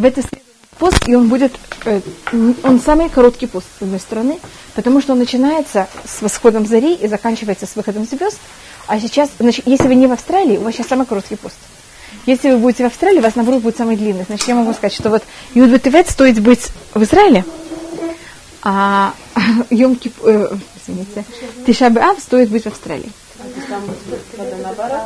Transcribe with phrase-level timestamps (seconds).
[0.00, 0.22] в это
[0.78, 1.52] пост, и он будет,
[1.84, 2.00] э,
[2.62, 4.38] он самый короткий пост, с одной стороны,
[4.74, 8.38] потому что он начинается с восходом зари и заканчивается с выходом звезд.
[8.86, 11.56] А сейчас, значит, если вы не в Австралии, у вас сейчас самый короткий пост.
[12.26, 14.24] Если вы будете в Австралии, у вас наоборот будет самый длинный.
[14.24, 15.22] Значит, я могу сказать, что вот
[15.54, 17.44] Юд стоит быть в Израиле,
[18.62, 19.14] а
[19.70, 20.48] Йом Кип, э,
[20.82, 21.24] извините,
[21.66, 23.10] Тишабе Ав стоит быть в Австралии.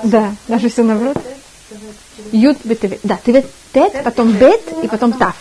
[0.05, 1.19] Да, даже все наоборот.
[2.33, 3.01] Юд Бетевет.
[3.03, 5.37] Да, Тевет Тет, потом Бет и потом Тав.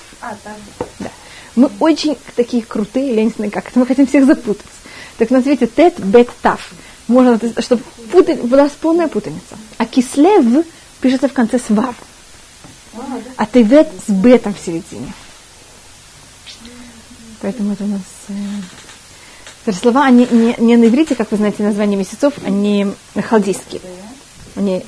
[0.99, 1.09] Да.
[1.55, 4.65] Мы очень такие крутые, я не знаю как, мы хотим всех запутать.
[5.17, 6.59] Так на свете Тет, Бет, Тав.
[7.07, 9.57] Можно, чтобы путать, была полная путаница.
[9.77, 10.65] А Кислев
[11.01, 11.95] пишется в конце с Вав.
[13.37, 15.13] А Тевет с Бетом в середине.
[17.41, 18.01] Поэтому это у нас...
[19.65, 23.81] Э, слова, они не, не на иврите, как вы знаете, названия месяцев, они халдийские.
[24.55, 24.85] Они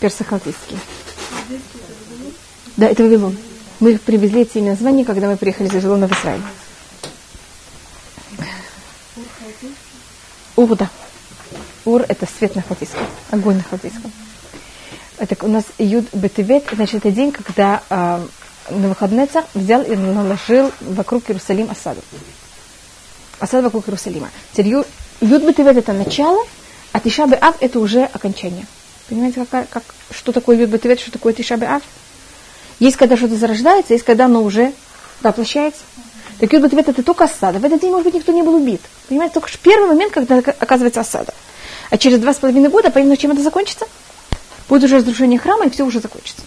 [0.00, 0.78] персохалдийские.
[2.76, 3.36] Да, это Вавилон.
[3.80, 6.42] Мы привезли эти названия, когда мы приехали из Вавилона в Израиль.
[10.56, 10.90] Ур, да.
[11.84, 14.12] Ур– это свет на халдейском, огонь на халдейском.
[15.18, 18.26] Это у нас Юд Бетевет, значит, это день, когда э,
[18.70, 22.00] на выходный взял и наложил вокруг Иерусалим осаду.
[23.38, 24.30] Осаду вокруг Иерусалима.
[24.52, 24.68] Теперь
[25.20, 26.44] Юд Бетевет– это начало,
[26.92, 28.66] а Тиша Ав– это уже окончание.
[29.08, 31.82] Понимаете, как, как, что такое Юд Бетевет, что такое Тиша Ав?
[32.78, 34.72] Есть, когда что-то зарождается, есть, когда оно уже
[35.22, 35.80] воплощается.
[36.38, 37.58] Так Юд Бетевет– это только осада.
[37.58, 38.80] В этот день, может быть, никто не был убит.
[39.08, 41.34] Понимаете, только первый момент, когда оказывается осада.
[41.90, 43.86] А через два с половиной года, понятно, чем это закончится?
[44.68, 46.42] Будет уже разрушение храма, и все уже закончится.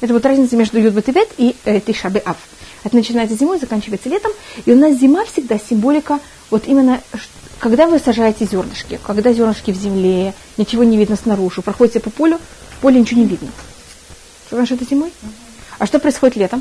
[0.00, 2.36] Это вот разница между Юдбатевет и э, Тишабе Ав.
[2.84, 4.32] Это начинается зимой, заканчивается летом.
[4.66, 6.18] И у нас зима всегда символика,
[6.50, 7.00] вот именно,
[7.62, 12.40] когда вы сажаете зернышки, когда зернышки в земле, ничего не видно снаружи, проходите по полю,
[12.72, 13.52] в поле ничего не видно.
[14.48, 15.12] Что это зимой?
[15.78, 16.60] А что происходит летом?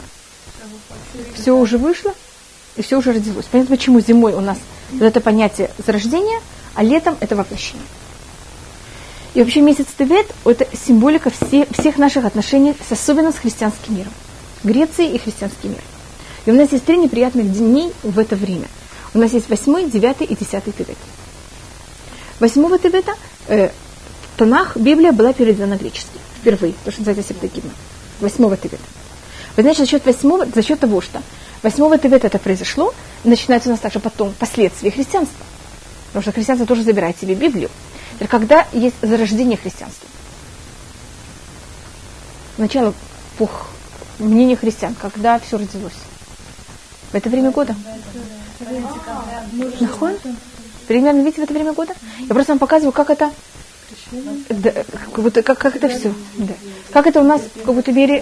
[1.34, 2.14] Все уже вышло,
[2.76, 3.46] и все уже родилось.
[3.46, 4.60] Понятно, почему зимой у нас
[4.92, 6.40] вот это понятие зарождения,
[6.76, 7.88] а летом это воплощение.
[9.34, 14.14] И вообще месяц Тевет– это символика все, всех наших отношений, особенно с христианским миром.
[14.64, 15.82] Греции и христианский мир.
[16.46, 18.68] И у нас есть три неприятных дней в это время.
[19.14, 20.98] У нас есть восьмой, девятый и десятый Тевет.
[22.40, 23.14] Восьмого Тевета
[23.48, 23.70] э,
[24.38, 26.20] Танах, Библия была переведена на греческий.
[26.40, 27.72] Впервые, то, что называется Септагима.
[28.20, 28.84] Восьмого Тевета.
[29.56, 31.22] Вы знаете, за счет восьмого, за счет того, что
[31.62, 35.46] восьмого Тевета это произошло, начинается у нас также потом последствия христианства.
[36.08, 37.70] Потому что христианство тоже забирает себе Библию
[38.28, 40.08] когда есть зарождение христианства.
[42.58, 42.94] Начало
[43.38, 43.68] пух,
[44.20, 45.94] мнение христиан, когда все родилось.
[47.12, 47.76] В это время года.
[49.80, 50.18] Нахон?
[50.88, 51.94] Примерно, видите, в это время года?
[52.20, 53.32] Я просто вам показываю, как это
[54.50, 54.72] да,
[55.14, 56.14] как, как, как это все.
[56.38, 56.54] Да.
[56.92, 58.22] Как это у нас в какой-то мере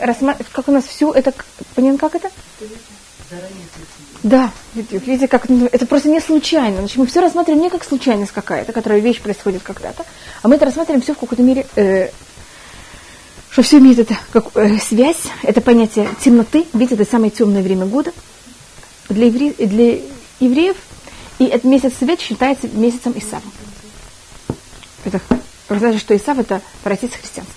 [0.51, 1.33] как у нас все это,
[1.75, 2.29] понятно, как это?
[4.22, 6.77] Да, видите, как ну, это просто не случайно.
[6.79, 10.03] Значит, мы все рассматриваем не как случайность какая-то, которая вещь происходит когда-то,
[10.41, 12.09] а мы это рассматриваем все в какой-то мере, э,
[13.50, 17.85] что все имеет это как э, связь, это понятие темноты, видите, это самое темное время
[17.85, 18.11] года
[19.09, 20.00] для, евре, для
[20.40, 20.78] евреев,
[21.40, 23.44] и этот месяц свет считается месяцем Исава.
[25.06, 25.22] Это,
[25.70, 27.53] вы знаете, что Исав это праотец христианский.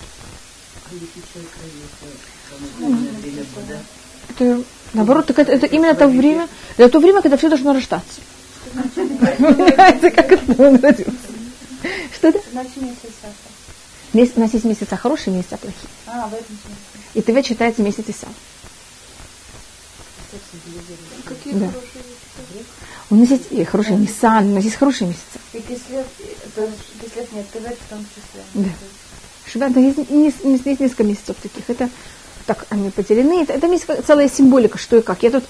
[4.29, 4.63] Это
[4.93, 6.47] Наоборот, это, это именно то время,
[6.77, 8.21] это то время, когда все должно рождаться.
[8.95, 11.11] Понимаете, как это он родился?
[12.15, 12.39] Что это?
[14.13, 15.89] Месяц, у нас есть месяца хорошие, месяца плохие.
[16.05, 17.15] А, в этом смысле.
[17.15, 18.27] И ТВ считается месяц Иса.
[21.25, 21.67] Какие да.
[21.67, 22.69] хорошие месяца?
[23.09, 25.39] У нас есть и хорошие Нисан, у нас есть хорошие месяцы.
[25.53, 26.07] И кислет,
[27.01, 28.43] кислет нет, ТВ в том числе.
[28.53, 28.69] Да.
[29.45, 31.69] Шаббат, есть, есть, есть несколько месяцев таких.
[31.69, 31.89] Это
[32.45, 33.43] так они поделены.
[33.43, 35.23] Это, это есть целая символика, что и как.
[35.23, 35.43] Я тут,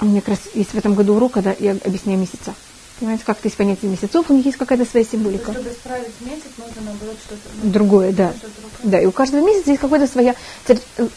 [0.00, 2.54] у меня как раз есть в этом году урок, когда я объясняю месяца.
[3.02, 5.52] Понимаете, как-то есть понятие месяцев, у них есть какая-то своя символика.
[5.52, 7.48] чтобы исправить месяц, нужно наоборот что-то...
[7.64, 8.32] Другое, да.
[8.32, 8.48] Что
[8.84, 10.36] да, и у каждого месяца есть какая-то своя...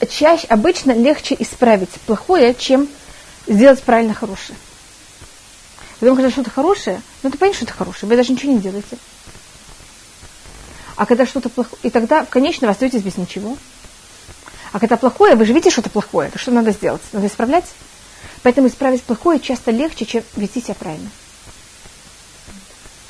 [0.09, 2.89] Чаще, обычно легче исправить плохое, чем
[3.45, 4.57] сделать правильно хорошее.
[5.99, 8.97] Потому когда что-то хорошее, ну ты понимаешь, что это хорошее, вы даже ничего не делаете.
[10.95, 13.59] А когда что-то плохое, и тогда, конечно, вы остаетесь без ничего.
[14.71, 17.03] А когда плохое, вы же видите, что это плохое, то что надо сделать?
[17.13, 17.65] Надо исправлять.
[18.41, 21.11] Поэтому исправить плохое часто легче, чем вести себя правильно.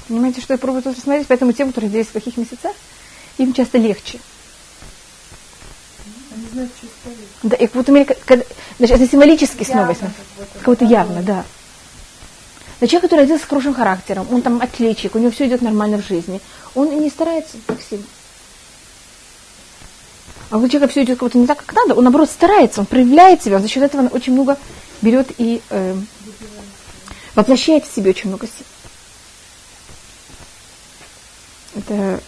[0.07, 1.27] Понимаете, что я пробую тут рассмотреть?
[1.27, 2.73] Поэтому тем, которые здесь в плохих месяцах,
[3.37, 4.19] им часто легче.
[6.35, 7.27] Они знают, что исправить.
[7.43, 8.45] Да, и вот мере, когда,
[8.77, 9.95] значит, это символически снова,
[10.61, 11.45] кого-то явно, да.
[12.81, 16.01] Но человек, который родился с хорошим характером, он там отличик, у него все идет нормально
[16.01, 16.41] в жизни,
[16.75, 18.05] он не старается так сильно.
[20.51, 23.41] А у человека все идет как-то не так, как надо, он наоборот старается, он проявляет
[23.41, 24.57] себя, он за счет этого он очень много
[25.01, 25.95] берет и э,
[27.33, 28.65] воплощает в себе очень много сил.
[31.75, 32.19] Это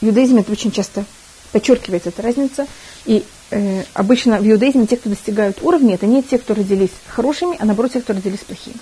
[0.00, 1.04] в иудаизме это очень часто
[1.52, 2.66] подчеркивается эта разница.
[3.04, 7.56] И э, обычно в иудаизме те, кто достигают уровня, это не те, кто родились хорошими,
[7.58, 8.76] а наоборот те, кто родились плохими.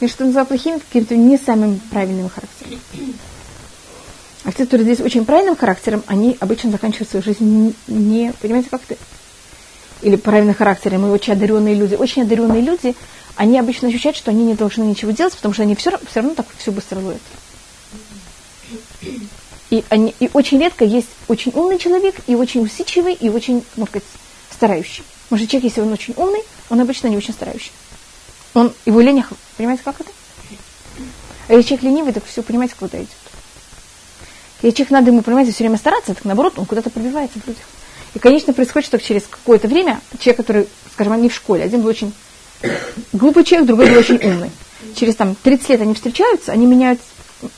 [0.00, 2.80] И что называют плохими, каким-то не самым правильным характером.
[4.44, 8.96] А те, кто родились очень правильным характером, они обычно заканчивают свою жизнь не, понимаете, как-то,
[10.00, 11.96] или правильным характером, и очень одаренные люди.
[11.96, 12.94] Очень одаренные люди,
[13.36, 16.34] они обычно ощущают, что они не должны ничего делать, потому что они все, все равно
[16.34, 17.20] так все быстро ловят.
[19.70, 23.86] И, они, и очень редко есть очень умный человек, и очень усидчивый, и очень, можно
[23.86, 24.08] сказать,
[24.50, 25.04] старающий.
[25.30, 26.40] Может, человек, если он очень умный,
[26.70, 27.70] он обычно не очень старающий.
[28.54, 30.10] Он, его ленях, понимаете, как это?
[31.48, 33.08] А если человек ленивый, так все, понимаете, куда идет.
[34.62, 37.62] Если человек надо ему, понимаете, все время стараться, так наоборот, он куда-то пробивается в людях.
[38.14, 41.90] И, конечно, происходит, что через какое-то время человек, который, скажем, они в школе, один был
[41.90, 42.12] очень
[43.12, 44.50] глупый человек, другой был очень умный.
[44.96, 47.00] Через там 30 лет они встречаются, они меняют,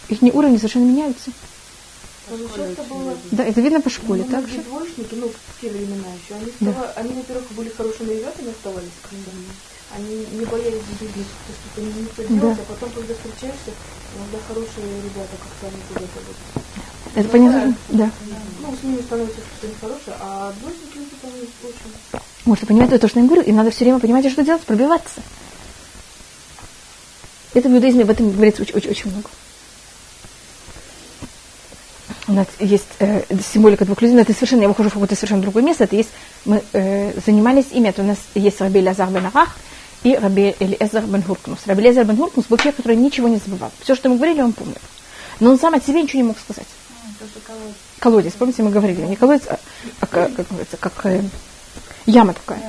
[0.08, 1.30] их уровни совершенно меняются.
[3.32, 4.62] Да, это видно по школе, ну, так же?
[4.62, 6.72] Двоечники, ну, в те времена еще, они, да.
[6.72, 8.90] става, они, во-первых, были хорошими ребятами оставались,
[9.96, 12.62] они не боялись жизни, что что-то не то делать, да.
[12.62, 13.72] а потом, когда встречаешься,
[14.14, 16.64] иногда хорошие ребята как-то они куда-то вот.
[17.16, 17.74] Это ну, понятно?
[17.88, 18.10] Да.
[18.62, 21.26] Ну, с ними становится что-то нехорошее, а двоечники, это
[21.66, 22.22] очень...
[22.44, 25.20] Может, понимаете то, что я говорю, им надо все время понимать, что делать, пробиваться.
[27.54, 29.28] Это в иудаизме об этом говорится очень, очень, очень много
[32.30, 33.22] у нас есть э,
[33.52, 36.10] символика двух людей, но это совершенно, я выхожу в какое-то совершенно другое место, это есть,
[36.44, 39.56] мы э, занимались ими, это у нас есть Раби Лазар бен Арах
[40.04, 41.58] и Раби Элиэзер бен Хуркнус.
[41.66, 43.72] Раби Элиэзер бен Хуркнус был человек, который ничего не забывал.
[43.80, 44.76] Все, что мы говорили, он помнил.
[45.40, 46.66] Но он сам от себя ничего не мог сказать.
[47.18, 47.74] Колодец.
[47.98, 49.58] колодец, помните, мы говорили, не колодец, а,
[50.00, 51.22] а как, как говорится, как э,
[52.06, 52.62] яма такая.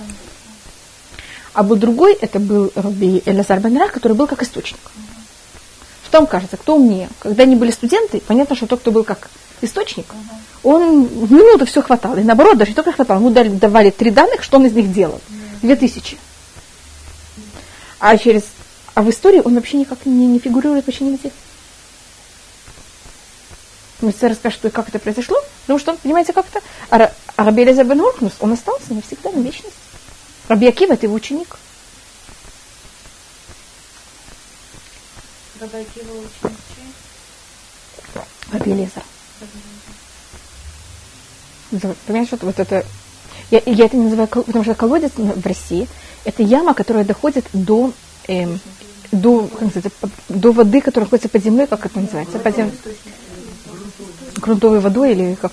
[1.54, 4.80] А был другой, это был Раби Элазар бен Арах, который был как источник.
[6.12, 7.08] Что вам кажется, кто умнее?
[7.19, 9.30] Когда они были студенты, понятно, что тот, кто был как
[9.62, 10.08] источник,
[10.62, 12.18] он в минуту все хватало.
[12.18, 14.92] И наоборот, даже не только хватало, ему дали, давали три данных, что он из них
[14.92, 15.22] делал.
[15.62, 16.18] Две тысячи.
[18.02, 18.44] А через
[18.94, 21.31] а в истории он вообще никак не, не фигурирует вообще нигде.
[24.02, 26.60] Мастер расскажет, что как это произошло, потому что он, понимаете, как это,
[26.90, 29.78] а, а Раби Элизар бен Оркнус, он остался навсегда, на вечность.
[30.50, 31.56] Раби Акива– это его ученик.
[35.62, 36.58] Акива ученик
[38.52, 39.04] Раби Элизар.
[42.06, 42.86] Понимаешь, что вот это...
[43.52, 45.88] Я, я это называю, потому что колодец в России–
[46.25, 47.94] это яма, которая доходит до,
[48.28, 48.60] эм,
[49.12, 49.92] до, как называется,
[50.30, 52.40] до воды, которая находится под землей, как это называется?
[52.40, 52.72] Под зем...
[54.38, 55.52] Грунтовой водой или как?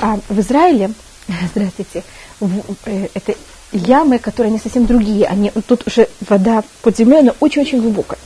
[0.00, 0.92] А в Израиле,
[1.54, 2.02] здравствуйте,
[2.40, 3.34] в, э, это
[3.72, 5.26] ямы, которые они совсем другие.
[5.26, 8.18] Они, тут уже вода под землей, она очень-очень глубокая.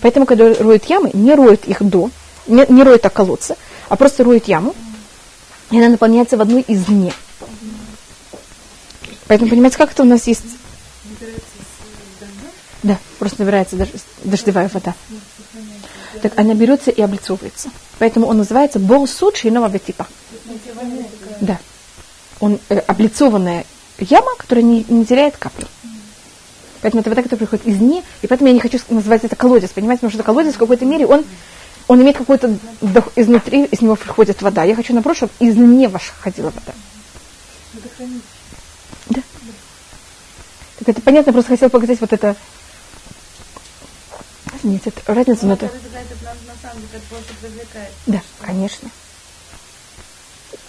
[0.00, 2.10] Поэтому, когда роют ямы, не роют их до,
[2.46, 3.56] не, не роют так колодцы,
[3.88, 4.74] а просто роют яму,
[5.70, 7.12] и она наполняется в одной из дне.
[9.26, 10.44] Поэтому, понимаете, как это у нас есть?
[12.82, 13.76] Да, просто набирается
[14.22, 14.94] дождевая вода.
[16.22, 17.70] Так она берется и облицовывается.
[17.98, 20.06] Поэтому он называется бол суд шинова типа.
[21.40, 21.58] Да.
[22.40, 23.64] Он э, облицованная
[23.98, 25.66] яма, которая не, не теряет каплю.
[26.82, 29.70] Поэтому это вода, которая приходит из дне, и поэтому я не хочу называть это колодец,
[29.70, 31.24] понимаете, потому что колодец в какой-то мере, он
[31.88, 32.58] он имеет какой-то
[33.14, 34.64] изнутри, из него приходит вода.
[34.64, 36.72] Я хочу наоборот, чтобы из не ваша ходила вода.
[39.08, 39.22] Да.
[40.78, 42.34] Так это понятно, просто хотел показать вот это.
[44.62, 45.70] Нет, это разница, но это...
[48.06, 48.90] Да, конечно.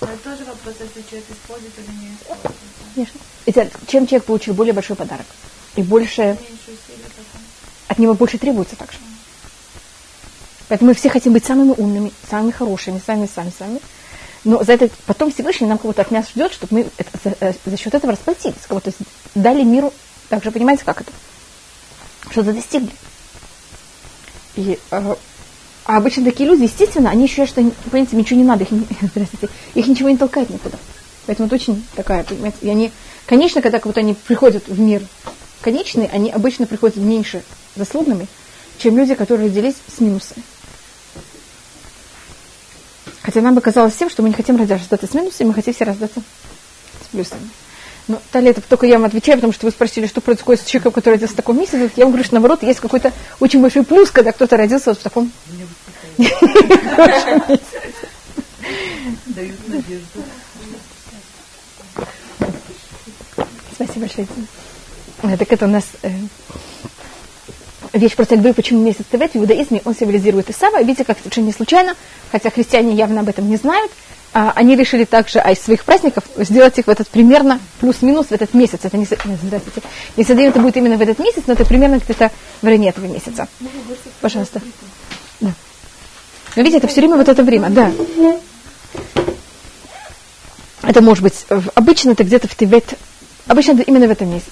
[0.01, 2.55] Но это тоже вопрос, если человек использует или не использует.
[2.93, 3.19] Конечно.
[3.45, 5.25] Это, чем человек получил более большой подарок,
[5.75, 6.37] и больше...
[7.87, 8.97] От него больше требуется также.
[10.67, 13.79] Поэтому мы все хотим быть самыми умными, самыми хорошими, сами, сами, сами.
[14.43, 17.53] Но за это потом Всевышний нам кого-то от нас ждет, чтобы мы это, за, э,
[17.65, 18.91] за счет этого расплатились, кого-то
[19.35, 19.93] дали миру,
[20.29, 21.11] также понимаете, как это?
[22.29, 22.91] Что-то достигли.
[24.55, 25.15] И, э,
[25.87, 28.69] а обычно такие люди, естественно, они считают, что, понимаете, ничего не надо, их,
[29.01, 30.77] здравствуйте, их ничего не толкает никуда.
[31.25, 32.91] Поэтому это очень такая, понимаете, и они,
[33.25, 35.01] конечно, когда вот они приходят в мир
[35.61, 37.41] конечный, они обычно приходят меньше
[37.77, 38.27] заслугами,
[38.79, 40.43] чем люди, которые родились с минусами.
[43.21, 45.85] Хотя нам бы казалось всем, что мы не хотим рождаться с минусами, мы хотим все
[45.85, 46.21] рождаться
[47.01, 47.49] с плюсами.
[48.07, 50.93] Ну, Талия, это только я вам отвечаю, потому что вы спросили, что происходит с человеком,
[50.93, 51.77] который родился в таком месяце.
[51.77, 54.99] Ну, я вам говорю, что наоборот, есть какой-то очень большой плюс, когда кто-то родился вот
[54.99, 55.31] в таком...
[63.73, 64.27] Спасибо большое.
[65.23, 66.09] Э, так это у нас э,
[67.93, 70.81] вещь про Тальбы, почему месяц Тевет в иудаизме, он символизирует Исава.
[70.81, 71.95] Видите, как совершенно не случайно,
[72.31, 73.91] хотя христиане явно об этом не знают,
[74.33, 78.53] они решили также а из своих праздников сделать их в этот примерно плюс-минус в этот
[78.53, 78.79] месяц.
[78.83, 79.81] Это не, здравствуйте,
[80.15, 82.31] не совсем это будет именно в этот месяц, но это примерно где-то
[82.61, 83.47] в районе этого месяца.
[84.21, 84.61] Пожалуйста.
[85.39, 85.53] Да.
[86.55, 87.91] Но видите, это все время вот это время, да.
[90.83, 92.93] Это может быть, обычно это где-то в Тибет,
[93.47, 94.51] обычно это именно в этом месяце.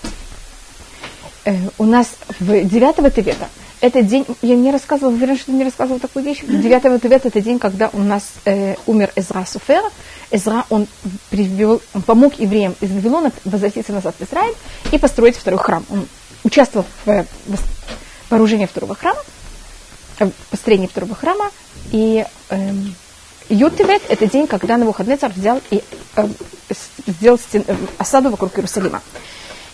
[1.45, 2.07] Э, у нас
[2.39, 3.47] в 9 Тибета
[3.81, 6.41] этот день, я не рассказывала, уверена, что не рассказывала такую вещь.
[6.41, 9.83] 9 Тибета это день, когда у нас э, умер Эзра Суфер.
[10.31, 10.87] Эзра, он
[11.29, 14.53] привел, он помог евреям из Вавилона возвратиться назад в Израиль
[14.91, 15.85] и построить второй храм.
[15.89, 16.07] Он
[16.43, 17.59] участвовал в, в
[18.29, 19.19] вооружении второго храма,
[20.19, 21.51] в построении второго храма.
[21.91, 22.71] И э,
[23.49, 25.83] Ютивет– это день, когда Навуходнецар взял и
[26.15, 26.27] э,
[27.07, 29.01] сделал стен, э, осаду вокруг Иерусалима.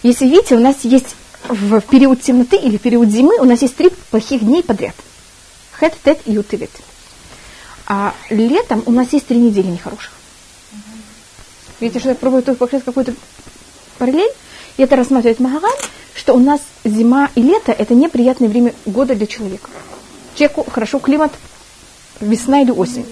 [0.03, 1.15] Если видите, у нас есть
[1.47, 4.95] в период темноты или в период зимы у нас есть три плохих дней подряд.
[5.79, 6.71] Хет, тет и ютивет.
[7.87, 10.11] А летом у нас есть три недели нехороших.
[11.79, 13.13] Видите, что я пробую тут показать какую-то
[13.97, 14.31] параллель?
[14.77, 15.79] И это рассматривает Магараль,
[16.15, 19.69] что у нас зима и лето– это неприятное время года для человека.
[20.35, 21.31] Человеку хорошо климат
[22.19, 23.05] весна или осень.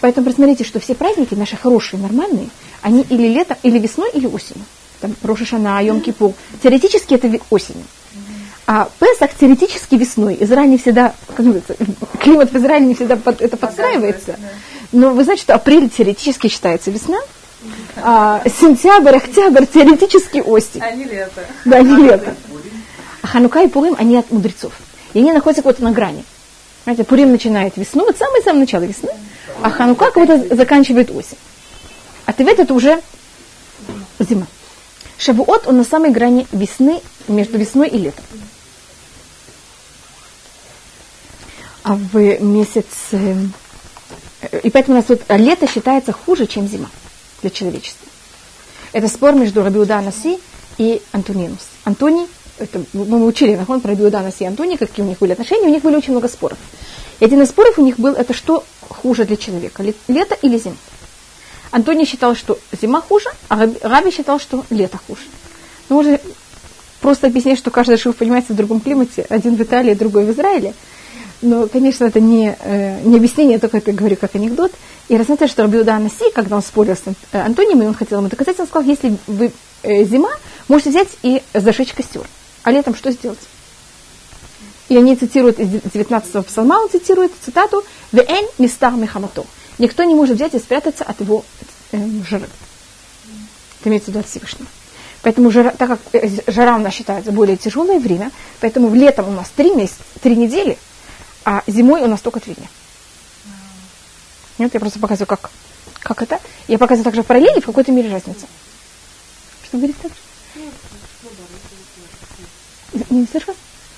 [0.00, 2.50] Поэтому посмотрите, что все праздники наши хорошие, нормальные,
[2.82, 4.64] они или летом, или весной, или осенью
[5.00, 6.32] там, Рошашана, Йом Кипур.
[6.62, 7.84] Теоретически это осенью.
[8.66, 10.36] А Песах теоретически весной.
[10.40, 11.76] Израиль не всегда, как говорится,
[12.20, 14.36] климат в Израиле не всегда под, это подстраивается.
[14.92, 17.18] Но вы знаете, что апрель теоретически считается весна,
[17.96, 20.80] а сентябрь, октябрь теоретически осень.
[20.80, 21.44] А не лето.
[21.64, 22.34] Да, не лето.
[23.22, 24.72] А Ханука и Пурим, они от мудрецов.
[25.14, 26.24] И они находятся вот на грани.
[26.84, 29.10] Знаете, Пурим начинает весну, вот самое-самое начало весны,
[29.62, 31.38] а Ханука как будто заканчивает осень.
[32.26, 33.00] А Тевет это уже
[34.18, 34.46] зима.
[35.18, 38.24] Шавуот, он на самой грани весны, между весной и летом.
[41.82, 42.86] А в месяц...
[43.12, 43.34] Э,
[44.62, 46.90] и поэтому у нас вот лето считается хуже, чем зима
[47.42, 48.06] для человечества.
[48.92, 50.38] Это спор между Рабиуда Наси
[50.78, 51.60] и Антонинус.
[51.84, 52.26] Антоний,
[52.58, 55.70] это, мы учили нахон про Рабиуда Наси и Антоний, какие у них были отношения, у
[55.70, 56.58] них были очень много споров.
[57.20, 60.76] И один из споров у них был, это что хуже для человека, лето или зима.
[61.76, 65.20] Антоний считал, что зима хуже, а Раби считал, что лето хуже.
[65.90, 66.18] Ну, можно
[67.02, 70.72] просто объяснять, что каждый шив понимается в другом климате, один в Италии, другой в Израиле.
[71.42, 74.72] Но, конечно, это не, э, не объяснение, только это говорю как анекдот.
[75.08, 77.02] И рассмотрели, что Рабиуда Анаси, когда он спорил с
[77.32, 79.52] э, Антонием, и он хотел ему доказать, он сказал, если вы
[79.82, 80.30] э, зима,
[80.68, 82.26] можете взять и зажечь костер.
[82.62, 83.38] А летом что сделать?
[84.88, 89.44] И они цитируют из 19-го псалма, он цитирует цитату «Веэн мистар мехамато».
[89.78, 91.44] Никто не может взять и спрятаться от его
[91.92, 92.48] э, жары.
[93.80, 94.68] Это имеется в виду от Всевышнего.
[95.22, 98.30] Поэтому жара, так как э, жара у нас считается более тяжелое время,
[98.60, 100.78] поэтому в летом у нас три месяца, три недели,
[101.44, 102.68] а зимой у нас только три дня.
[104.58, 105.50] Нет, я просто показываю, как,
[106.00, 106.40] как это.
[106.68, 108.46] Я показываю также в параллели, в какой-то мере разница.
[109.64, 110.12] Что говорит так?
[113.10, 113.54] Не слышал?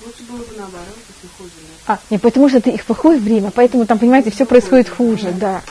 [0.09, 1.51] Лучше было бы наоборот, если хуже.
[1.85, 5.61] А, не потому что это их плохое время, поэтому там, понимаете, все происходит хуже, да.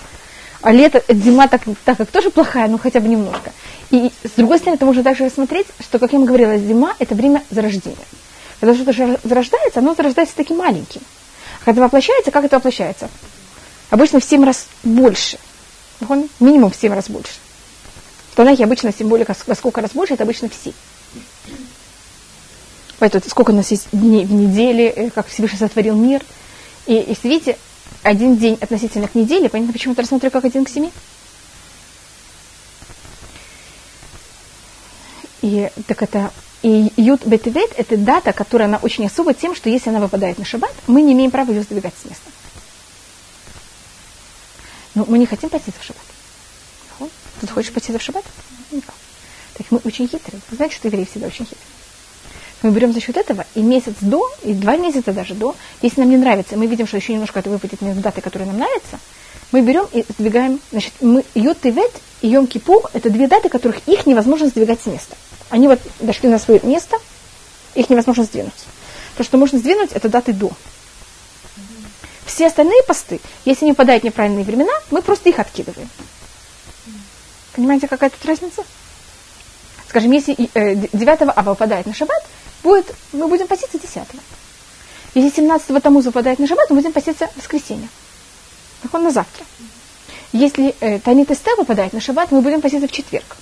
[0.62, 3.52] А лето, зима так, так как тоже плохая, но хотя бы немножко.
[3.90, 7.16] И с другой стороны, это можно также рассмотреть, что, как я вам говорила, зима– это
[7.16, 7.97] время зарождения.
[8.61, 11.00] Когда что-то зарождается, оно зарождается таким маленьким.
[11.61, 13.11] А когда воплощается, как это воплощается?
[13.90, 15.38] Обычно в 7 раз больше.
[16.38, 17.33] Минимум в 7 раз больше.
[18.30, 20.73] В Танахе обычно, более, во сколько раз больше, это обычно все.
[22.98, 26.22] Поэтому сколько у нас есть дней в неделе, э, как Всевышний сотворил мир.
[26.86, 27.58] И если видите,
[28.02, 30.92] один день относительно к неделе, понятно, почему я рассмотрю как один к семи?
[35.42, 39.90] И так это и Ют Бетевет– это дата, которая она очень особая тем, что если
[39.90, 42.30] она выпадает на шаббат, мы не имеем права ее сдвигать с места.
[44.96, 46.02] Но мы не хотим пойти в шаббат.
[47.40, 48.24] Ты хочешь пойти в шаббат?
[49.54, 50.40] Так мы очень хитрые.
[50.50, 51.77] Вы знаете, что евреи всегда очень хитрые
[52.62, 56.10] мы берем за счет этого и месяц до, и два месяца даже до, если нам
[56.10, 58.98] не нравится, мы видим, что еще немножко это выпадет между даты, которые нам нравятся,
[59.52, 63.86] мы берем и сдвигаем, значит, мы Йод Вет и Йом Кипур, это две даты, которых
[63.86, 65.16] их невозможно сдвигать с места.
[65.50, 66.98] Они вот дошли на свое место,
[67.74, 68.52] их невозможно сдвинуть.
[69.16, 70.50] То, что можно сдвинуть, это даты до.
[72.26, 75.88] Все остальные посты, если не выпадают неправильные времена, мы просто их откидываем.
[77.54, 78.62] Понимаете, какая тут разница?
[79.88, 82.22] Скажем, если 9 э, ава выпадает на шаббат,
[82.62, 84.02] будет, мы будем поститься 10
[85.14, 87.88] Если 17-го тому выпадает на шаббат, мы будем поститься в воскресенье.
[88.82, 89.44] Так он на завтра.
[90.32, 93.36] Если э, Танит Эстер выпадает на шаббат, мы будем поститься в четверг.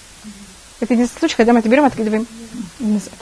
[0.81, 2.27] Это единственный случай, когда мы это берем и откидываем
[2.79, 3.15] назад.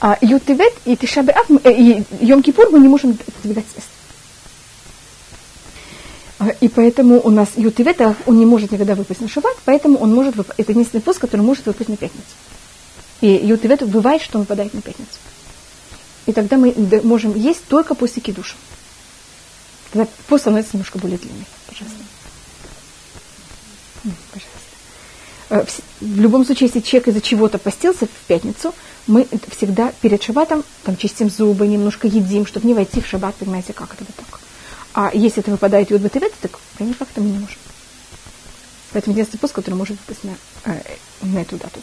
[0.00, 3.82] А Ютивет и Тишабеав, и Йом-Кипур мы не можем отодвигать с.
[6.40, 10.12] А, и поэтому у нас Ютивет, он не может никогда выпасть на шаббат, поэтому он
[10.12, 10.58] может выпасть.
[10.58, 12.26] Это единственный пост, который может выпасть на пятницу.
[13.22, 15.08] И Ютивет бывает, что он выпадает на пятницу.
[16.26, 16.74] И тогда мы
[17.04, 18.56] можем есть только после кидуша.
[19.92, 21.46] Тогда пост становится немножко более длинный.
[21.68, 21.98] Пожалуйста.
[24.02, 24.52] Пожалуйста.
[25.50, 25.64] Э,
[26.00, 28.74] в любом случае, если человек из-за чего-то постился в пятницу,
[29.06, 33.72] мы всегда перед шаббатом там чистим зубы, немножко едим, чтобы не войти в шаббат, понимаете,
[33.72, 34.40] как это вот так.
[34.94, 37.58] А если это выпадает йод бетевет, так конечно, как-то мы не можем.
[38.90, 40.82] Поэтому единственный пост, который может выпасть на, э,
[41.22, 41.80] на эту дату.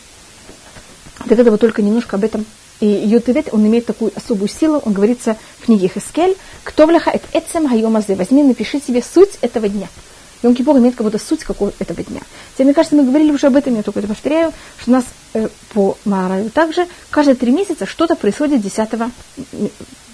[1.32, 2.46] Это вот только немножко об этом.
[2.80, 7.26] И Ютевет, он имеет такую особую силу, он говорится в книге Хескель, кто вляха это
[7.34, 9.90] эцем хайомазе, возьми, напиши себе суть этого дня.
[10.42, 12.22] Йом Кипур имеет как будто суть какого этого дня.
[12.54, 15.06] Теперь, мне кажется, мы говорили уже об этом, я только это повторяю, что у нас
[15.34, 18.90] э, по Маараю также каждые три месяца что-то происходит 10,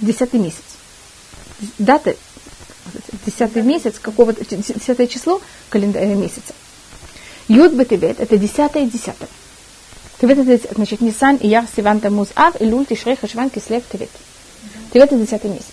[0.02, 0.64] 10 месяц.
[1.78, 2.16] Дата,
[3.28, 6.54] 10 месяц, какого-то, 10 число календаря э, месяца.
[7.48, 9.14] Юд Бетевет, это 10 и 10.
[10.20, 14.10] Тевет это, значит, Нисан, Ияр, Сиван, Тамуз, Ав, Илюль, Тишрей, Хашван, Кислев, Тевет.
[14.94, 15.66] Тевет это 10 месяц.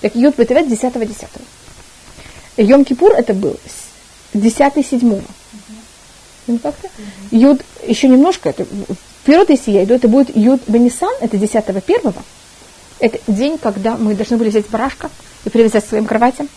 [0.00, 1.28] Так Юд Бетевет 10 10
[2.56, 3.56] Йом Кипур это был
[4.32, 5.22] 10 7
[6.62, 6.88] как-то?
[7.30, 8.66] Юд, еще немножко, это,
[9.22, 12.14] вперед, если я иду, это будет Юд Бенисан, это 10 1
[12.98, 15.10] Это день, когда мы должны были взять барашка
[15.44, 16.48] и привязать к своим кроватям.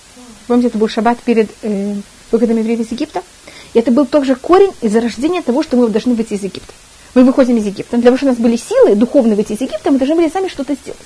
[0.48, 1.96] Помните, это был шаббат перед э,
[2.32, 3.22] выходом евреев из Египта.
[3.74, 6.74] И это был также корень и зарождение того, что мы должны выйти из Египта.
[7.14, 7.98] Мы выходим из Египта.
[7.98, 10.48] Для того, чтобы у нас были силы духовно выйти из Египта, мы должны были сами
[10.48, 11.00] что-то сделать.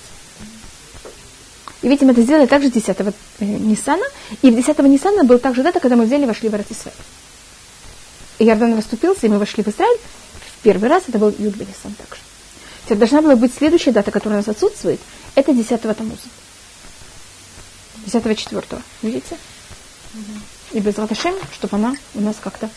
[1.81, 4.05] И видите, мы это сделали также 10 э, Ниссана.
[4.41, 6.95] И в 10 Ниссана был также дата, когда мы взяли и вошли в Израиль.
[8.39, 9.97] И Иордан расступился, и мы вошли в Израиль.
[10.59, 12.21] В первый раз это был Юд Нисан также.
[12.85, 14.99] Теперь должна была быть следующая дата, которая у нас отсутствует.
[15.35, 16.17] Это 10 Тамуза.
[18.05, 18.81] 10 четвертого.
[19.01, 19.37] Видите?
[20.71, 22.69] И без Раташем, чтобы она у нас как-то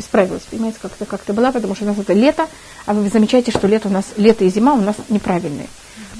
[0.00, 2.48] исправилась, понимаете, как-то как-то была, потому что у нас это лето,
[2.86, 5.68] а вы замечаете, что лето у нас, лето и зима у нас неправильные.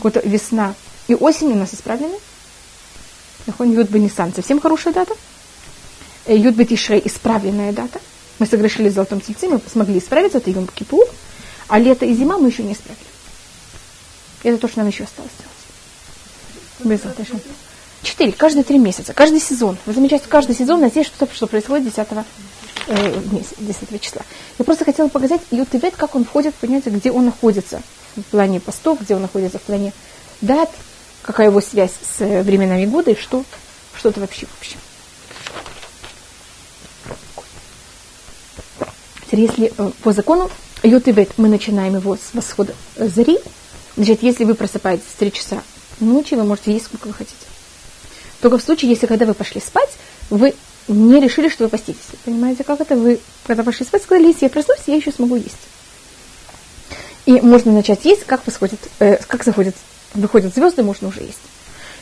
[0.02, 0.74] Вот весна
[1.08, 2.16] и осень у нас исправлены.
[3.46, 5.14] Нахон Юд Бенисан, совсем хорошая дата.
[6.26, 8.00] Э, Юд Бетишрей, исправленная дата.
[8.38, 11.06] Мы согрешили в золотом тельце, мы смогли исправиться, это Йом Кипур.
[11.68, 13.06] А лето и зима мы еще не исправили.
[14.42, 17.00] Это то, что нам еще осталось сделать.
[17.00, 17.00] Без
[18.02, 19.76] Четыре, каждые три месяца, каждый сезон.
[19.84, 22.08] Вы замечаете, каждый сезон у нас есть что-то, что происходит 10,
[22.86, 23.22] э,
[23.58, 24.22] 10 числа.
[24.58, 27.82] Я просто хотела показать Ютивет, как он входит, понимаете, где он находится
[28.16, 29.92] в плане постов, где он находится в плане
[30.40, 30.70] дат,
[31.22, 33.44] какая его связь с э, временами года и что,
[33.96, 34.76] что это вообще вообще.
[39.32, 40.50] Если э, по закону
[40.82, 43.38] Ютивет мы начинаем его с восхода зари,
[43.96, 45.62] значит, если вы просыпаетесь в 3 часа
[46.00, 47.36] ночи, вы можете есть сколько вы хотите.
[48.40, 49.90] Только в случае, если когда вы пошли спать,
[50.30, 50.54] вы
[50.92, 52.00] не решили, что вы поститесь.
[52.24, 52.96] Понимаете, как это?
[52.96, 55.56] Вы, когда пошли спать, сказали, если я проснусь, я еще смогу есть.
[57.26, 59.76] И можно начать есть, как, восходит, э, как заходят,
[60.14, 61.38] выходят звезды, можно уже есть.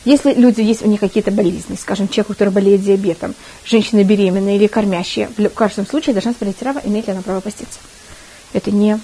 [0.04, 4.66] Если люди, есть у них какие-то болезни, скажем, человек, который болеет диабетом, женщина беременная или
[4.66, 7.78] кормящая, в каждом случае должна спросить раба, имеет ли она право поститься.
[8.52, 8.98] Это не,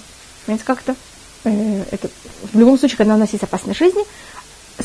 [0.45, 0.95] понимаете, как это?
[1.43, 2.09] Э, это
[2.53, 4.03] в любом случае, когда у нас есть опасность жизни,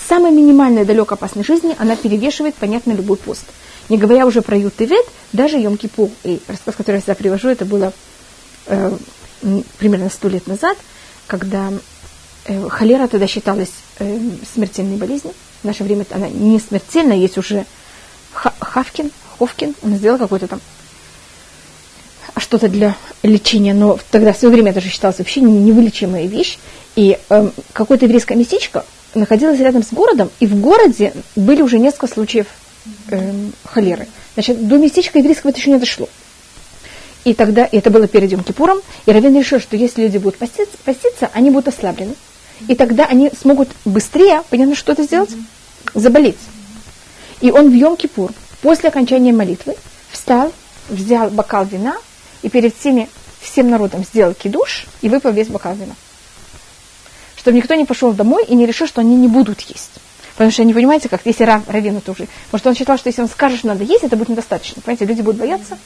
[0.08, 3.44] самая минимальная далеко опасной жизни, она перевешивает, понятно, любой пост.
[3.88, 7.14] Не говоря уже про Ют и Вет, даже Йом Кипур, и рассказ, который я всегда
[7.14, 7.92] привожу, это было
[8.66, 8.96] э,
[9.78, 10.78] примерно сто лет назад,
[11.26, 11.72] когда
[12.44, 14.18] э, холера тогда считалась э,
[14.54, 15.34] смертельной болезнью.
[15.62, 17.66] В наше время она не смертельная, есть уже
[18.32, 20.60] Хавкин, Ховкин, он сделал какой-то там
[22.36, 26.58] что-то для лечения, но тогда в свое время это же считалось вообще невылечимая вещь.
[26.96, 32.06] И э, какое-то еврейское местечко находилась рядом с городом, и в городе были уже несколько
[32.06, 32.46] случаев
[33.08, 33.32] э,
[33.64, 34.06] холеры.
[34.34, 36.08] Значит, до местечка еврейского это еще не дошло.
[37.24, 40.38] И тогда, и это было перед Йом Кипуром, и Равин решил, что если люди будут
[40.38, 42.14] поститься, поститься, они будут ослаблены.
[42.66, 45.30] И тогда они смогут быстрее, понятно, что это сделать?
[45.94, 46.38] Заболеть.
[47.40, 49.76] И он в Йом Кипур, после окончания молитвы,
[50.10, 50.52] встал,
[50.88, 51.96] взял бокал вина,
[52.42, 53.08] и перед всеми,
[53.40, 55.94] всем народом сделал кидуш, и выпил весь бокал вина
[57.40, 59.92] чтобы никто не пошел домой и не решил, что они не будут есть.
[60.34, 62.28] Потому что не понимаете, как если Рав, Равин это уже.
[62.52, 64.82] Может, он считал, что если он скажет, что надо есть, это будет недостаточно.
[64.82, 65.78] Понимаете, люди будут бояться.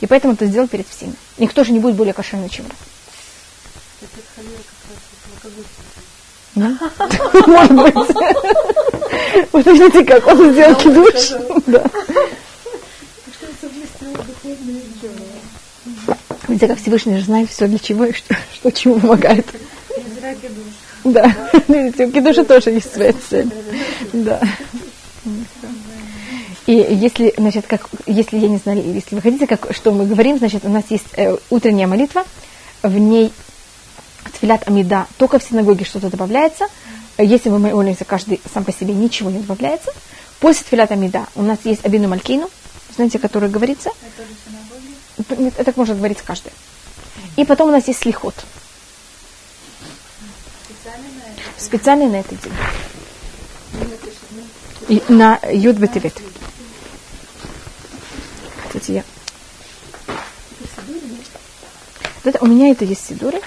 [0.00, 1.12] И поэтому это сделал перед всеми.
[1.36, 2.76] Никто же не будет более кошерный, чем Рав.
[7.46, 7.94] Может быть.
[9.52, 11.32] Вот видите, как он сделал кидуш.
[11.66, 11.84] Да.
[16.48, 19.46] Видите, как Всевышний же знает все для чего и что, что чему помогает.
[21.04, 21.30] Да,
[21.66, 23.50] кидуша тоже есть своя цель.
[24.12, 24.40] Да.
[26.66, 30.38] И если, значит, как, если я не знаю, если вы хотите, как, что мы говорим,
[30.38, 32.24] значит, у нас есть э, утренняя молитва,
[32.82, 33.32] в ней
[34.34, 36.66] тфилят амида, только в синагоге что-то добавляется.
[37.16, 39.92] Если мы молимся каждый сам по себе, ничего не добавляется.
[40.40, 42.50] После тфилят амида у нас есть абину малькину,
[42.94, 43.90] знаете, который говорится.
[45.18, 46.52] Это, Нет, это может говорить каждый.
[47.36, 48.34] И потом у нас есть слихот.
[51.58, 52.52] Специально на этот день.
[54.88, 56.14] И на Юд Бетевет.
[58.66, 59.04] Кстати, я...
[62.24, 63.40] Это, у меня это есть сидуры.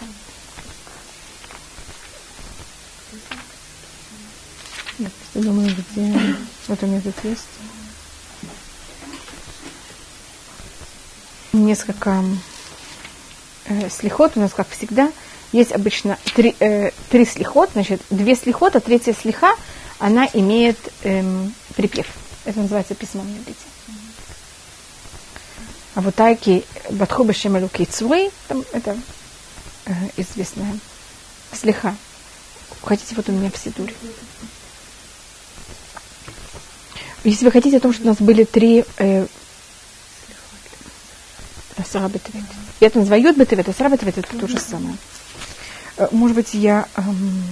[5.00, 6.36] Я просто думаю, где...
[6.68, 7.48] Вот у меня тут есть.
[11.54, 12.24] Несколько
[13.66, 15.12] э, слихот у нас, как всегда,
[15.52, 19.56] есть обычно три, э, три слихот, значит, две слихота, третья слиха,
[20.00, 22.08] она имеет эм, припев.
[22.46, 23.60] Это называется письмо на иврите.
[25.94, 28.98] А вот тайки Батхуба Шемалуки Цвы, там это
[29.86, 30.80] э, известная
[31.52, 31.96] слиха.
[32.82, 33.94] Хотите, вот у меня в Сидуре.
[37.24, 39.28] Если вы хотите о том, что у нас были три э,
[41.86, 42.44] Сарабетвет.
[42.80, 44.96] Я это называю Йодбетвет, а Сарабетвет это то же самое.
[46.02, 47.44] Э, может быть, я, эм,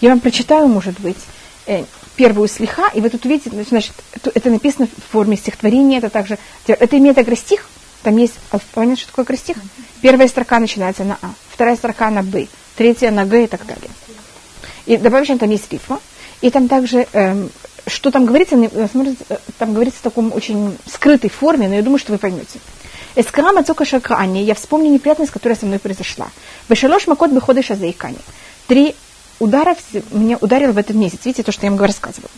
[0.00, 1.18] я вам прочитаю, может быть,
[1.66, 1.84] э,
[2.16, 3.92] первую слиха, и вы тут увидите, значит,
[4.34, 7.68] это написано в форме стихотворения, это также, это имеет агростих,
[8.02, 8.34] там есть,
[8.72, 9.56] понятно, что такое агростих?
[10.00, 12.46] Первая строка начинается на А, вторая строка на Б,
[12.76, 13.90] третья на Г и так далее.
[14.86, 16.00] И добавочно там есть рифма,
[16.40, 17.50] и там также, эм,
[17.86, 22.12] что там говорится, э, там говорится в таком очень скрытой форме, но я думаю, что
[22.12, 22.58] вы поймете.
[23.16, 26.28] Эскарама цока шакраани, я вспомню неприятность, которая со мной произошла.
[26.68, 28.18] Бешалош макот беходыша заикани.
[28.66, 28.94] Три
[29.40, 29.76] удара
[30.12, 31.18] меня ударил в этот месяц.
[31.24, 32.30] Видите, то, что я вам рассказывала.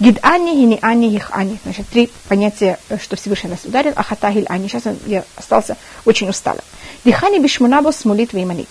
[0.00, 1.58] Гид Ани, Гини Ани, Их Ани.
[1.62, 3.92] Значит, три понятия, э, что Всевышний нас ударил.
[3.96, 4.68] Ахата Гиль Ани.
[4.68, 6.60] Сейчас я остался очень устала.
[7.04, 8.68] Дихани Бишмунабо смолит вейманит.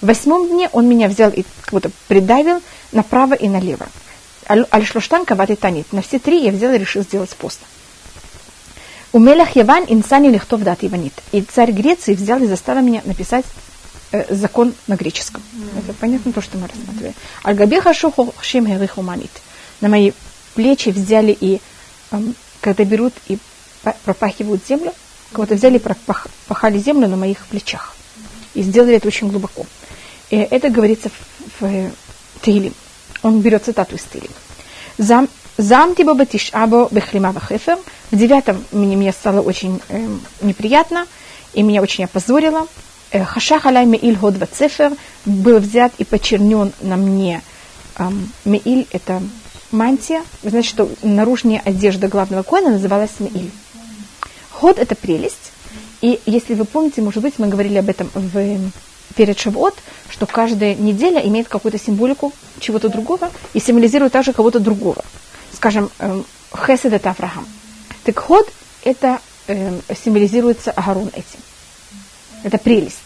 [0.00, 2.60] В восьмом дне он меня взял и как будто придавил
[2.92, 3.86] направо и налево.
[4.48, 5.92] Аль-Шлуштан Кавати Танит.
[5.92, 7.60] На все три я взял и решил сделать пост.
[9.12, 11.14] У Мелях Яван инсани лихтов дат Иванит.
[11.32, 13.46] И царь Греции взял и заставил меня написать
[14.12, 15.42] э, закон на греческом.
[15.42, 15.78] Mm-hmm.
[15.78, 17.14] Это понятно то, что мы рассматриваем.
[17.44, 19.30] Аль-Габеха Шухим Херихуманит.
[19.80, 20.12] На мои
[20.54, 21.60] плечи взяли и,
[22.10, 23.38] эм, когда берут и
[24.04, 24.92] пропахивают землю,
[25.32, 27.94] кого-то взяли и пропахали землю на моих плечах.
[28.54, 29.64] И сделали это очень глубоко.
[30.30, 31.10] И это говорится
[31.60, 31.90] в, в
[32.42, 32.74] Тилим.
[33.22, 34.30] Он берет цитату из Тилим.
[34.98, 37.78] Зам, зам тиба батиш або бехлима вахефер.
[38.10, 40.08] В девятом мне, мне стало очень э,
[40.40, 41.06] неприятно,
[41.52, 42.66] и меня очень опозорило.
[43.10, 44.92] Э, Хашах алай меиль год цифр
[45.26, 47.42] был взят и почернен на мне.
[47.98, 49.22] Эм, меиль– это
[49.70, 50.22] мантия.
[50.42, 53.50] Вы знаете, что наружная одежда главного коина называлась меиль.
[54.60, 55.52] Год– это прелесть.
[56.00, 58.70] И если вы помните, может быть, мы говорили об этом в,
[59.16, 59.74] перед Шавот,
[60.08, 65.04] что каждая неделя имеет какую-то символику чего-то другого и символизирует также кого-то другого.
[65.54, 67.46] Скажем, эм, Хесед– это Авраам.
[68.08, 68.50] Так ход–
[68.84, 71.40] это э, символизируется Агарон этим.
[72.42, 72.96] Это прелесть.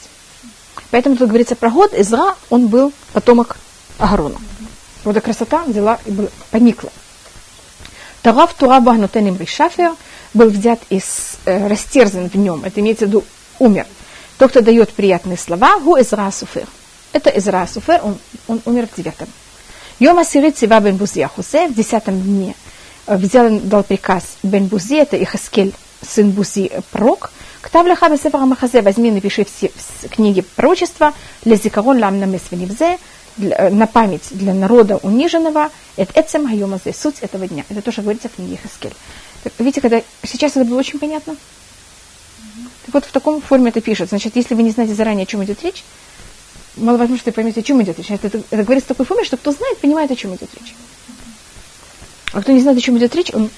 [0.92, 3.56] Поэтому тут говорится про год, Изра, он был потомок
[3.98, 4.38] Агарона.
[5.02, 6.14] Вот эта красота взяла и
[6.52, 6.92] поникла.
[8.22, 9.96] Тарав Тура Багнутеним Ришафер
[10.34, 11.00] был взят и
[11.46, 12.64] э, растерзан в нем.
[12.64, 13.24] Это имеется в виду
[13.58, 13.88] умер.
[14.38, 16.68] Тот, кто дает приятные слова, гу Изра Суфер.
[17.12, 19.26] Это Изра Суфер, он, он умер в девятом.
[19.98, 22.54] Йома Сирит Сива бен Бузия Хусе в десятом дне
[23.06, 25.74] взял, дал приказ Бен Бузи, это Ихаскель,
[26.06, 29.70] сын Бузи, пророк, к Тавляха Сефара Махазе, возьми, напиши все
[30.10, 32.98] книги пророчества, для Зикарон Лам Намесвеневзе,
[33.36, 37.64] на память для народа униженного, это Эцем Хайомазе, суть этого дня.
[37.70, 38.92] Это тоже говорится в книге Хаскель.
[39.58, 41.36] Видите, когда сейчас это было очень понятно?
[42.84, 44.10] Так вот, в таком форме это пишет.
[44.10, 45.82] Значит, если вы не знаете заранее, о чем идет речь,
[46.76, 48.10] маловозможно, что вы поймете, о чем идет речь.
[48.10, 50.74] Это, это говорится в такой форме, что кто знает, понимает, о чем идет речь.
[52.32, 53.50] А кто не знает, о чем идет речь, он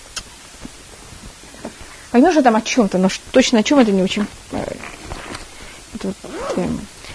[2.11, 4.27] поймет, что там о чем-то, но точно о чем это не очень
[6.05, 6.17] вот,
[6.57, 6.69] э,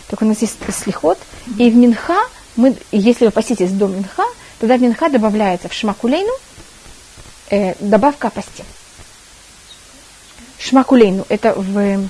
[0.08, 1.20] так у нас есть слихот,
[1.58, 2.18] и в Минха,
[2.56, 4.24] мы, если вы поститесь до Минха,
[4.60, 6.34] тогда в Минха добавляется в Шмакулейну
[7.50, 8.66] э, добавка о посте.
[10.60, 12.10] Шмакулейну, это в,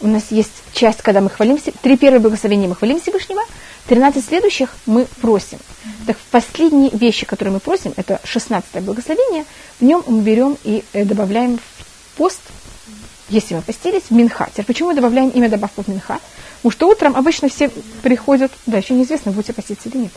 [0.00, 3.42] у нас есть часть, когда мы хвалимся, три первые благословения мы хвалим Всевышнего,
[3.88, 5.58] 13 следующих мы просим.
[6.06, 9.44] Так последние вещи, которые мы просим, это 16 благословение,
[9.80, 12.40] в нем мы берем и э, добавляем в пост
[13.28, 14.48] если мы постились, в Минха.
[14.52, 16.20] Теперь почему мы добавляем имя добавку в Минха?
[16.56, 17.70] Потому что утром обычно все
[18.02, 20.12] приходят, да, еще неизвестно, будете поститься или нет.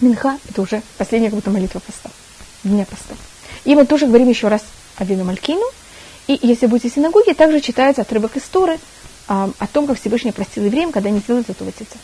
[0.00, 2.10] Минха– это уже последняя как будто молитва поста,
[2.64, 3.14] дня поста.
[3.64, 4.62] И мы тоже говорим еще раз
[4.96, 5.64] о Вину Малькину.
[6.26, 8.80] И если будете в синагоге, также читается отрывок истории
[9.28, 11.98] о том, как Всевышний простил евреям, когда они сделали золотого тельца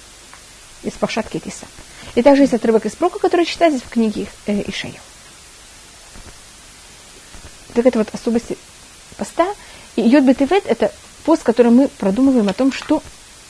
[0.83, 1.67] из Пашат Кетиса.
[2.15, 4.95] И также есть отрывок из Прока, который читается в книге э, Ишая.
[7.75, 8.57] Так это вот особости
[9.17, 9.47] поста.
[9.97, 10.93] И Йод Бетевет– это
[11.25, 13.03] пост, который мы продумываем о том, что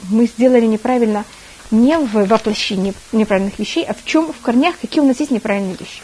[0.08, 1.24] мы сделали неправильно
[1.70, 5.76] не в воплощении неправильных вещей, а в чем, в корнях, какие у нас есть неправильные
[5.76, 6.00] вещи.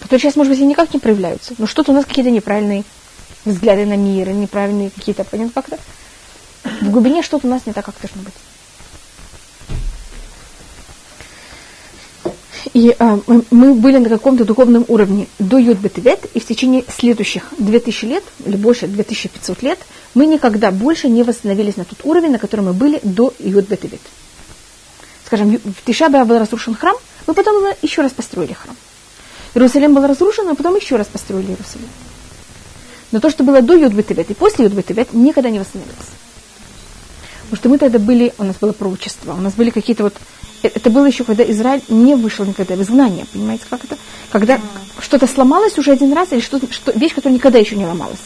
[0.00, 2.84] Которые сейчас, может быть, и никак не проявляются, но что-то у нас какие-то неправильные
[3.44, 5.78] взгляды на мир, неправильные какие-то, понятно, как-то.
[6.80, 8.34] В глубине что-то у нас не так, как должно быть.
[12.72, 13.18] И э,
[13.50, 18.24] мы были на каком-то духовном уровне до Юд Бетвет, и в течение следующих 2000 лет,
[18.46, 19.78] или больше 2500 лет,
[20.14, 24.00] мы никогда больше не восстановились на тот уровень, на котором мы были до Юд Бетвет.
[25.26, 28.76] Скажем, в Тишабе был разрушен храм, мы потом еще раз построили храм.
[29.54, 31.88] Иерусалим был разрушен, а потом еще раз построили Иерусалим.
[33.10, 35.98] Но то, что было до Юд Бетвет и после Юд Бетвет, никогда не восстановилось.
[37.52, 40.14] Потому что мы тогда были, у нас было пророчество, у нас были какие-то вот
[40.62, 43.26] это было еще, когда Израиль не вышел никогда в изгнание.
[43.30, 43.98] Понимаете, как это?
[44.30, 44.60] Когда mm.
[45.02, 48.22] что-то сломалось уже один раз, или что, что, вещь, которая никогда еще не ломалась.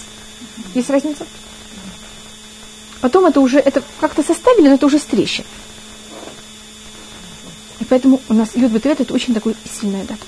[0.75, 1.27] Есть разница?
[3.01, 5.43] Потом это уже, это как-то составили, но это уже встреча.
[7.81, 10.23] И поэтому у нас Юд Бетвет это очень такой сильная дата.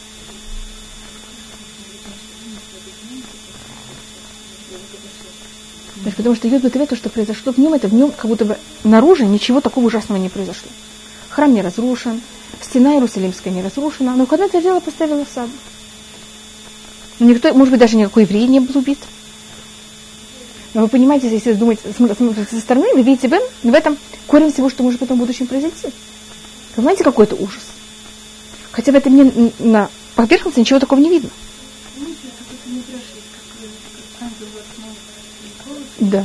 [6.05, 9.25] Потому что Бетвет, то, что произошло в нем, это в нем как будто бы наружу
[9.25, 10.71] ничего такого ужасного не произошло.
[11.29, 12.21] Храм не разрушен,
[12.63, 15.49] стена Иерусалимская не разрушена, но когда это дело поставила в сад.
[17.19, 18.99] Никто, может быть, даже никакой еврей не был убит.
[20.75, 24.83] Но вы понимаете, если думать, со стороны, вы видите в, в этом корень всего, что
[24.83, 25.89] может потом в будущем произойти.
[26.77, 27.63] Вы знаете, какой это ужас?
[28.71, 31.31] Хотя в этом не, на поверхности ничего такого не видно.
[35.99, 36.25] Да.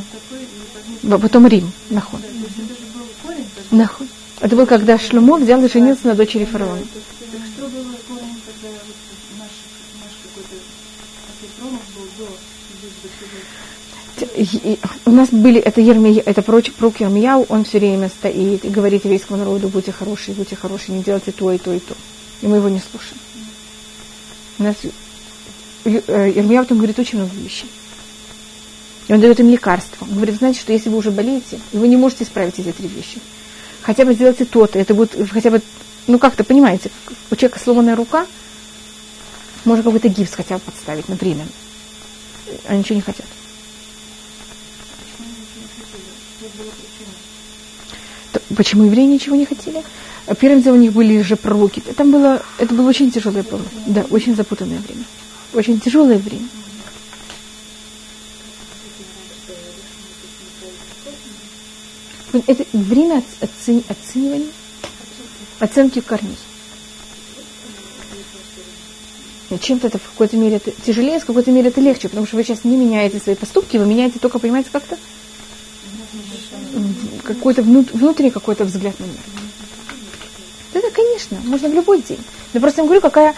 [1.09, 2.21] А потом Рим, наход.
[3.71, 4.07] Наход.
[4.39, 6.81] Это был, когда Шлюмо взял и женился на дочери фараона.
[14.19, 18.69] Какой-то у нас были, это Ермия, это прочь, пророк Ермияу, он все время стоит и
[18.69, 21.95] говорит еврейскому народу, будьте хорошие, будьте хорошие, не делайте то и то и то.
[22.41, 23.19] И мы его не слушаем.
[24.59, 24.75] У нас
[25.85, 27.69] Ермияу там говорит очень много вещей.
[29.07, 30.05] И он дает им лекарство.
[30.05, 33.19] Он говорит, знаете, что если вы уже болеете, вы не можете исправить эти три вещи
[33.83, 35.61] хотя бы сделайте то-то, это будет хотя бы,
[36.07, 36.89] ну как-то, понимаете,
[37.29, 38.25] у человека сломанная рука,
[39.65, 41.45] можно какой-то гипс хотя бы подставить на время.
[42.67, 43.25] Они ничего не хотят.
[48.55, 49.83] Почему евреи ничего не хотели?
[50.39, 51.79] Первым делом у них были же пророки.
[51.79, 53.65] Там было, это было очень тяжелое время.
[53.87, 55.03] Да, очень запутанное время.
[55.53, 56.47] Очень тяжелое время.
[62.47, 64.47] Это время оцени, оценивания,
[65.59, 66.37] оценки корней.
[69.59, 72.43] Чем-то это в какой-то мере это тяжелее, в какой-то мере это легче, потому что вы
[72.43, 74.97] сейчас не меняете свои поступки, вы меняете только, понимаете, как-то
[77.23, 79.15] какой-то внутренний какой-то взгляд на мир.
[80.73, 82.19] Это, конечно, можно в любой день.
[82.53, 83.35] Но просто я говорю, какая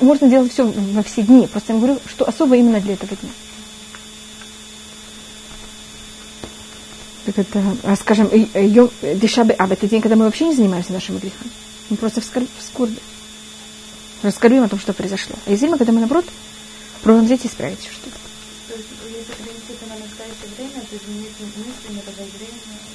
[0.00, 1.46] можно делать все во все дни.
[1.46, 3.30] Просто я говорю, что особо именно для этого дня.
[7.24, 11.50] Так это, а, скажем, Дешабе Аб, это день, когда мы вообще не занимаемся нашими грехами.
[11.88, 12.24] Мы просто в,
[12.60, 12.98] скорби.
[14.22, 15.36] Раскорбим о том, что произошло.
[15.46, 16.26] А есть время, когда мы, наоборот,
[17.02, 18.18] пробуем взять и исправить что-то.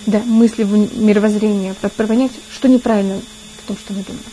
[0.05, 3.19] Да, мысли в мировоззрение, понять, что неправильно
[3.63, 4.23] в том, что мы думаем.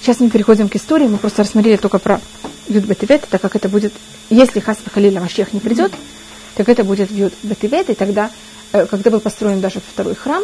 [0.00, 2.20] Сейчас мы переходим к истории, мы просто рассмотрели только про
[2.68, 3.92] Юдбетевет, так как это будет,
[4.30, 6.17] если Хас Халиля Машех не придет, mm-hmm
[6.58, 8.32] так это будет в Бетевет, и тогда,
[8.72, 10.42] э, когда был построен даже второй храм,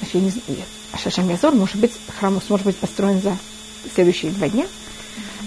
[0.00, 0.32] значит,
[0.98, 3.36] Шашам Язор, может быть, храм может быть построен за
[3.94, 4.66] следующие два дня.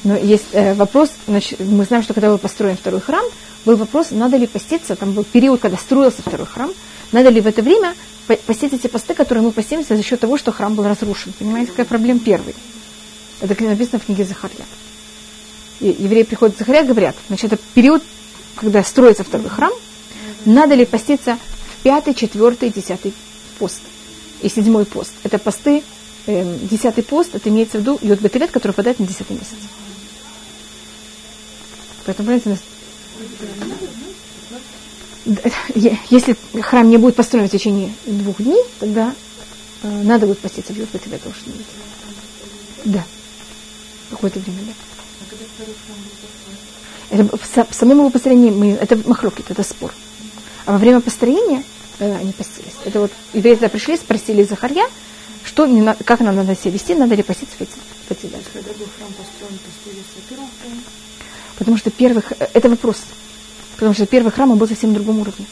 [0.03, 3.25] Но есть э, вопрос, значит, мы знаем, что когда был построен второй храм,
[3.65, 6.71] был вопрос, надо ли поститься, там был период, когда строился второй храм,
[7.11, 7.95] надо ли в это время
[8.45, 11.33] постить эти посты, которые мы постимся за счет того, что храм был разрушен.
[11.39, 12.53] Понимаете, какая проблема первый?
[13.41, 14.65] Это написано в книге Захарья.
[15.79, 18.03] И евреи приходят в Захарья, говорят, значит, это период,
[18.55, 19.73] когда строится второй храм,
[20.45, 23.13] надо ли поститься в пятый, четвертый, десятый
[23.59, 23.81] пост
[24.41, 25.13] и седьмой пост.
[25.23, 25.83] Это посты,
[26.25, 29.57] э, десятый пост, это имеется в виду Йод Бетевет, который выпадает на десятый месяц.
[32.05, 32.61] Поэтому, понимаете,
[36.09, 39.15] если храм не будет построен в течение двух дней, тогда
[39.83, 41.65] э, надо будет поститься в Йод Бетевет быть.
[42.85, 43.05] Да.
[44.09, 44.73] Какое-то время, да.
[47.09, 49.93] Это, в самом его построении мы, это махлокит, это спор.
[50.65, 51.63] А во время построения
[51.99, 52.73] э, они постились.
[52.85, 54.85] Это вот евреи туда пришли, спросили Захарья,
[55.45, 57.71] что не надо, как нам надо себя вести, надо ли поститься в эти
[58.53, 60.81] Когда был храм построен, постились в первом храме?
[61.57, 62.97] Потому что первых, э, это вопрос.
[63.75, 65.45] Потому что первый храм он был совсем на другом уровне.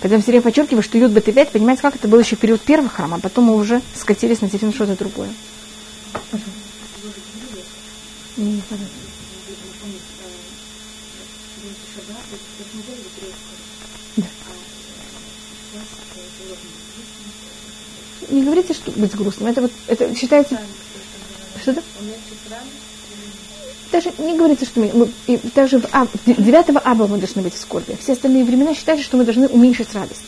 [0.00, 2.90] Когда я все время подчеркиваю, что Юд Бет понимаете, как это был еще период первого
[2.90, 5.32] храма, а потом мы уже скатились на совсем что-то другое.
[8.36, 8.76] Не, Да.
[18.34, 19.48] Не говорите, что быть грустным.
[19.48, 20.60] Это вот это считается.
[21.62, 21.82] Что-то?
[23.92, 27.54] даже не говорится, что мы, мы и даже в ав, 9 аба мы должны быть
[27.54, 27.96] в скорби.
[28.00, 30.24] Все остальные времена считают, что мы должны уменьшить радость.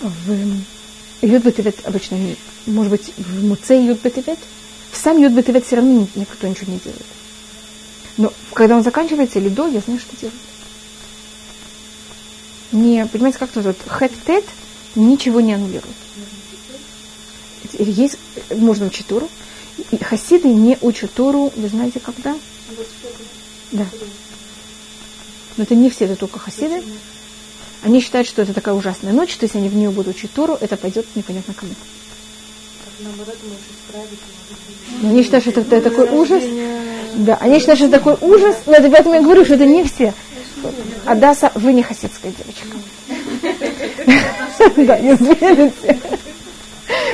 [0.00, 0.60] В
[1.22, 1.44] Юд
[1.84, 5.32] обычно, может быть, в Муце Юд в сам Юд
[5.64, 7.06] все равно никто ничего не делает.
[8.16, 10.34] Но когда он заканчивается или до, я знаю, что делать.
[12.70, 14.44] Не, понимаете, как тут вот хэт-тет
[14.94, 15.94] ничего не аннулирует.
[17.78, 18.18] Есть,
[18.50, 19.28] можно учить Туру,
[19.90, 22.36] и хасиды не учат Тору, вы знаете, когда?
[23.72, 23.86] Да.
[25.56, 26.82] Но это не все, это только хасиды.
[27.82, 30.56] Они считают, что это такая ужасная ночь, что если они в нее будут учить Тору,
[30.60, 31.72] это пойдет непонятно кому.
[35.02, 36.42] Но они считают, что это, это такой ужас.
[37.14, 39.84] Да, они считают, что это такой ужас, но это поэтому я говорю, что это не
[39.84, 40.14] все.
[41.04, 42.78] Адаса, вы не хасидская девочка.
[44.76, 46.00] Да, извините.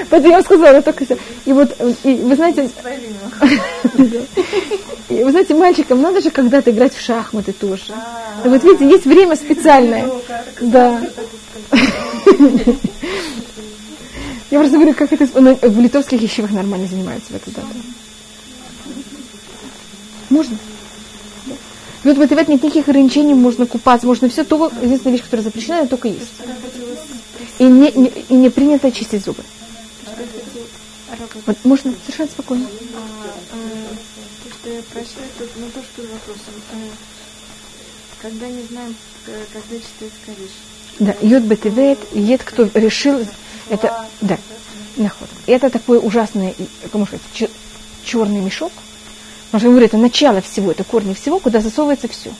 [0.09, 1.17] Поэтому я сказала только все.
[1.45, 2.69] И вот, и, вы знаете,
[5.09, 7.93] и, вы знаете, мальчикам надо же когда-то играть в шахматы тоже.
[7.93, 10.11] А вот видите, есть время специальное.
[10.61, 11.01] Да.
[14.51, 17.69] Я просто говорю, как это в литовских ещивах нормально занимаются в эту дату.
[20.29, 20.57] Можно.
[22.03, 25.45] И вот в этой нет никаких ограничений, можно купаться, можно все, только единственная вещь, которая
[25.45, 26.31] запрещена, это только есть.
[27.59, 29.43] И не, не, и не принято чистить зубы.
[31.47, 32.67] Вот можно совершенно спокойно.
[32.67, 36.55] То, что я прочла, тут, ну то, что вопросом.
[38.23, 40.51] Когда не знаем, когда читать Кадиш.
[40.99, 43.27] Да, Йод Бетевет, Ед, кто решил,
[43.69, 44.39] это, да,
[44.97, 45.29] наход.
[45.47, 47.51] Это такой ужасный, как можно сказать,
[48.05, 48.73] черный мешок.
[49.51, 52.31] Потому что говорю, это начало всего, это корни всего, куда засовывается все.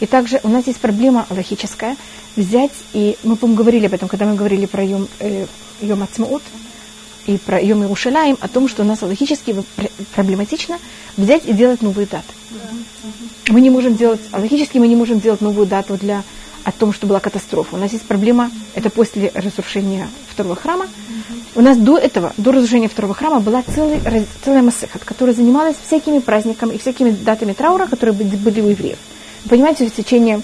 [0.00, 1.96] И также у нас есть проблема логическая,
[2.34, 5.46] взять, и мы, по-моему, говорили об этом, когда мы говорили про Йом, э,
[5.80, 6.42] Йом Ацмаут,
[7.26, 9.54] и про Йом Иерушалаем, о том, что у нас логически
[10.14, 10.78] проблематично
[11.16, 12.32] взять и делать новые даты.
[13.48, 16.22] Мы не можем делать, логически мы не можем делать новую дату для
[16.64, 17.76] о том, что была катастрофа.
[17.76, 20.86] У нас есть проблема, это после разрушения второго храма.
[21.54, 24.00] У нас до этого, до разрушения второго храма, была целый,
[24.44, 28.98] целая массехат, которая занималась всякими праздниками и всякими датами траура, которые были у евреев.
[29.48, 30.42] Понимаете, в течение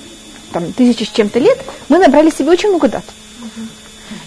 [0.53, 3.05] там, тысячи с чем-то лет мы набрали себе очень много дат.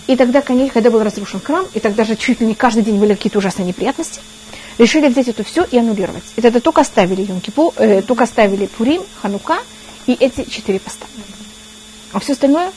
[0.08, 3.00] И тогда, конечно, когда был разрушен храм, и тогда же чуть ли не каждый день
[3.00, 4.20] были какие-то ужасные неприятности,
[4.78, 6.24] решили взять это все и аннулировать.
[6.36, 9.60] И тогда только оставили Йом-Кипу, э, только оставили Пурим, Ханука
[10.06, 11.06] и эти четыре поста.
[12.13, 12.71] А все остальное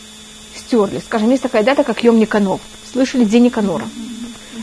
[0.56, 0.98] стерли.
[0.98, 2.58] Скажем, есть такая дата, как Йом Никанор.
[2.90, 3.86] Слышали День Никанора.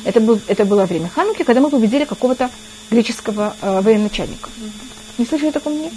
[0.04, 2.50] Это, был, это было время Хануки, когда мы победили какого-то
[2.92, 4.50] греческого э, военачальника.
[5.18, 5.92] Не слышали такого мне?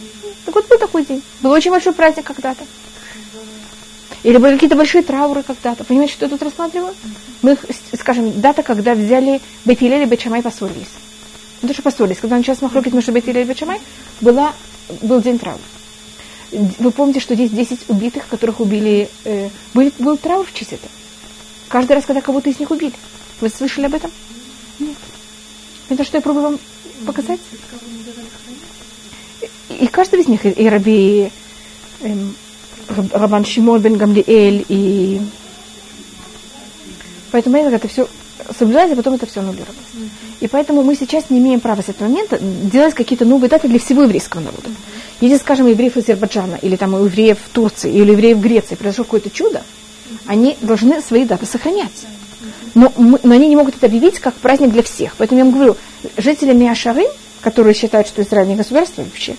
[0.45, 1.23] Так вот был такой день.
[1.41, 2.65] Был очень большой праздник когда-то.
[4.23, 5.85] Или были какие-то большие трауры когда-то.
[5.85, 6.95] Понимаете, что я тут рассматриваю?
[7.43, 7.57] Мы,
[7.99, 10.89] скажем, дата, когда взяли Бетилель и Бечамай поссорились.
[11.63, 12.19] Ну, что поссорились.
[12.19, 13.81] Когда началась махлокит между Бетилель и Бечамай,
[14.21, 14.53] была,
[15.03, 15.61] был день траура.
[16.53, 19.09] Вы помните, что здесь 10 убитых, которых убили...
[19.25, 20.91] Э, был, был траур в честь этого.
[21.69, 22.95] Каждый раз, когда кого-то из них убили.
[23.41, 24.11] Вы слышали об этом?
[24.79, 24.97] Нет.
[25.89, 26.59] Это что я пробую вам
[27.05, 27.41] показать?
[29.69, 31.31] И каждый из них, и Раби
[32.01, 32.35] эм,
[33.13, 35.21] Рабан Шимон бен Гамлиэль и...
[37.33, 38.09] Поэтому это все
[38.57, 39.77] соблюдается, а потом это все аннулировалось.
[39.95, 40.09] Mm-hmm.
[40.41, 43.79] И поэтому мы сейчас не имеем права с этого момента делать какие-то новые даты для
[43.79, 44.69] всего еврейского народа.
[45.21, 49.31] Если, скажем, евреев Азербайджана, или там евреев в Турции, или евреев в Греции произошло какое-то
[49.31, 49.63] чудо,
[50.27, 52.07] они должны свои даты сохранять.
[52.75, 55.15] Но, мы, но они не могут это объявить как праздник для всех.
[55.17, 55.77] Поэтому я вам говорю,
[56.19, 57.07] жители Миашары,
[57.41, 59.37] которые считают, что Израиль не государство вообще,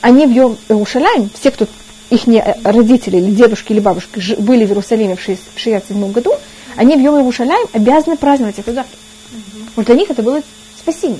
[0.00, 1.66] они в Иерушалайм, все, кто
[2.10, 2.22] их
[2.64, 6.32] родители или дедушки или бабушки были в Иерусалиме в 67 году,
[6.78, 8.88] они в Йом Иерушалайм обязаны праздновать эту дату.
[9.74, 10.40] Вот для них это было
[10.78, 11.18] спасение.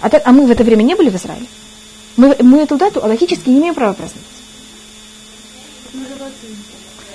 [0.00, 1.46] А, так, а мы в это время не были в Израиле.
[2.16, 4.26] Мы, мы эту дату логически не имеем права праздновать.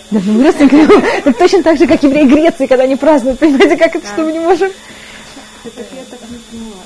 [0.09, 1.19] Да, ну мы родственники.
[1.19, 3.39] Это точно так же, как евреи Греции, когда они празднуют.
[3.39, 4.71] Понимаете, как это, что мы не можем?
[5.63, 6.77] Так я так не поняла.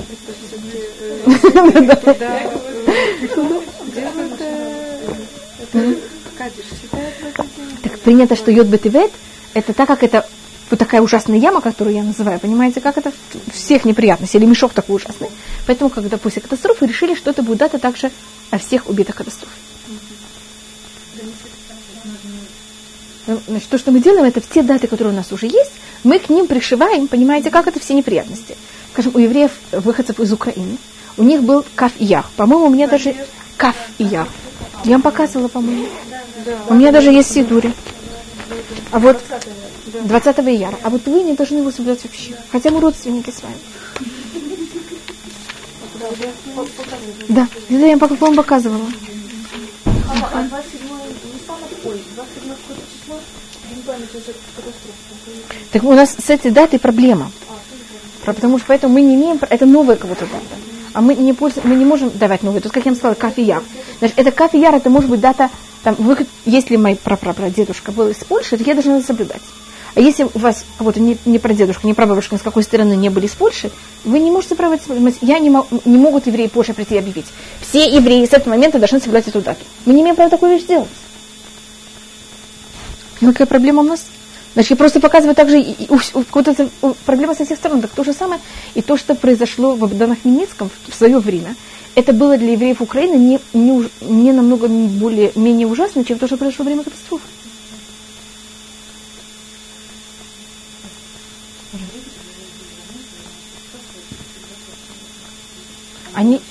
[7.83, 9.11] Так принято, что йод бетевет,
[9.53, 10.27] это так как это
[10.69, 13.11] вот такая ужасная яма, которую я называю, понимаете, как это
[13.53, 15.29] всех неприятностей, или мешок такой ужасный.
[15.65, 18.11] Поэтому, когда после катастрофы решили, что это будет дата также
[18.51, 19.49] о всех убитых катастроф.
[23.47, 25.71] Значит, то, что мы делаем, это в те даты, которые у нас уже есть,
[26.03, 28.55] мы к ним пришиваем, понимаете, как это все неприятности.
[28.93, 30.77] Скажем, у евреев, выходцев из Украины,
[31.17, 32.29] у них был каф и ях.
[32.37, 33.15] По-моему, у меня даже
[33.57, 34.27] каф и ях.
[34.85, 35.87] Я вам показывала, по-моему.
[36.69, 37.73] У меня даже есть сидури.
[38.91, 39.23] А вот
[39.85, 40.77] 20 ияра.
[40.83, 42.35] А вот вы не должны его соблюдать вообще.
[42.51, 43.57] Хотя мы родственники с вами.
[47.29, 48.85] Да, это я вам показывала.
[50.49, 50.87] 27
[55.71, 57.31] так у нас с этой датой проблема.
[58.25, 60.66] Потому что поэтому мы не имеем, это новая кого-то дата.
[60.97, 62.59] А мы не, пользуем, мы не можем давать новые.
[62.59, 63.61] Тут, как я вам сказала, кафе
[63.99, 65.51] Значит, это кафе это может быть дата,
[65.83, 69.43] там, выход, если мой прапрапрадедушка был из Польши, то я должна соблюдать.
[69.93, 73.27] А если у вас кого-то не, не прадедушка, не прабабушка, с какой стороны не были
[73.27, 73.69] из Польши,
[74.05, 75.17] вы не можете соблюдать.
[75.21, 77.27] Я не, мог, не могут евреи Польши прийти и объявить.
[77.61, 79.63] Все евреи с этого момента должны соблюдать эту дату.
[79.85, 80.89] Мы не имеем права такую вещь сделать.
[83.21, 84.07] Ну, какая проблема у нас?
[84.57, 85.99] Значит, я просто показываю также, и, и, у,
[86.39, 88.41] это, у, проблема со всех сторон, так то же самое,
[88.73, 91.55] и то, что произошло в Богданах Хмельницком в, свое время,
[91.93, 96.37] это было для евреев Украины не, не, не намного более, менее ужасно, чем то, что
[96.37, 97.23] произошло во время катастрофы.
[106.15, 106.41] Они,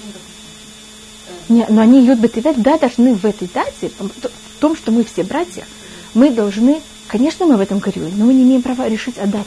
[1.49, 5.25] не, но они Юд Бетевет, да, должны в этой дате, в том, что мы все
[5.25, 5.67] братья,
[6.15, 9.47] мы должны, конечно, мы в этом горюем, но мы не имеем права решить о дате.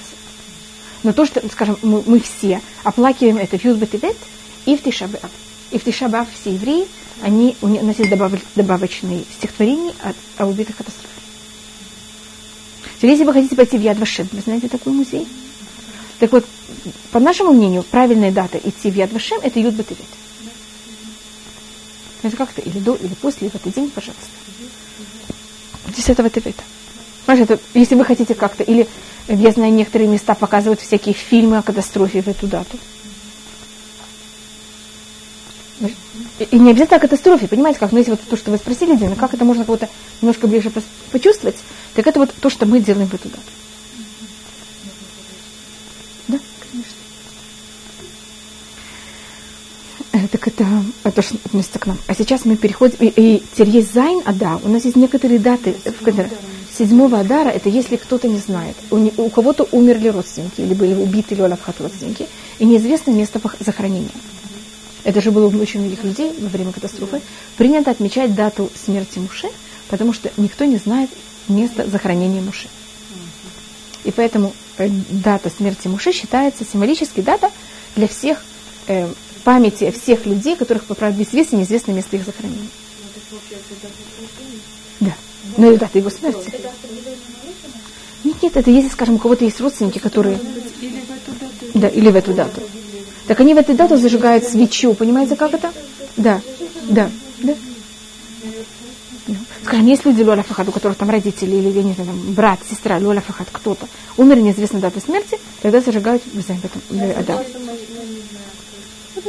[1.04, 4.18] Но то, что, скажем, мы, мы все оплакиваем это в Юд Бетевет
[4.66, 5.32] и в Тишабав.
[5.72, 6.88] И в Тишабав все евреи,
[7.22, 11.10] они, у нас есть добав, добавочные стихотворения о, о убитых катастрофах.
[13.02, 15.28] Если вы хотите пойти в Яд Вашем, вы знаете такой музей?
[16.20, 16.46] Так вот,
[17.12, 20.06] по нашему мнению, правильная дата идти в Яд Вашем– это Юд Батевет.
[22.24, 24.28] Это как-то или до, или после, или в этот день, пожалуйста.
[25.96, 26.64] 10 Тевета.
[27.26, 28.88] Понимаете, если вы хотите как-то, или
[29.28, 32.78] я знаю, некоторые места показывают всякие фильмы о катастрофе в эту дату.
[36.40, 39.16] И не обязательно о катастрофе, понимаете, как, ну если вот то, что вы спросили, Дина,
[39.16, 39.90] как это можно кого-то
[40.22, 40.72] немножко ближе
[41.12, 41.58] почувствовать,
[41.94, 43.42] так это вот то, что мы делаем в эту дату.
[50.12, 51.98] Э, так это, это что относится к нам.
[52.08, 55.76] А сейчас мы переходим, и, и теперь есть Зайн Ада, у нас есть некоторые даты,
[55.86, 56.32] в которых
[56.80, 61.36] седьмого Адара, это если кто-то не знает, у, у кого-то умерли родственники, или были убиты
[61.36, 62.28] или Олафхат родственники,
[62.58, 64.10] и неизвестно место захоронения.
[65.04, 67.22] Это же было у очень многих людей во время катастрофы.
[67.58, 69.48] Принято отмечать дату смерти Муши,
[69.90, 71.10] потому что никто не знает
[71.50, 72.70] место захоронения Муши.
[74.06, 77.52] И поэтому э, дата смерти Муши считается символической дата
[77.98, 78.42] для всех
[78.88, 79.12] э,
[79.44, 82.70] памяти всех людей, которых по правде известно, неизвестно место их захоронения.
[83.82, 84.69] Да.
[85.58, 86.52] Но и дата его смерти.
[88.24, 90.40] Нет, нет, это если, скажем, у кого-то есть родственники, которые...
[91.74, 92.62] Да, или в эту дату.
[93.28, 95.72] Так они в эту дату зажигают свечу, понимаете, как это?
[96.18, 96.42] Да,
[96.90, 97.10] да,
[97.44, 97.54] да.
[99.64, 102.10] Скажем, есть люди לא על אף אחד, у которых там родители или, я не знаю,
[102.10, 103.88] там, брат, сестра, לא על אף אחד, кто-то,
[104.18, 106.82] умер неизвестно дата смерти, тогда зажигают в этом,
[107.28, 107.44] да.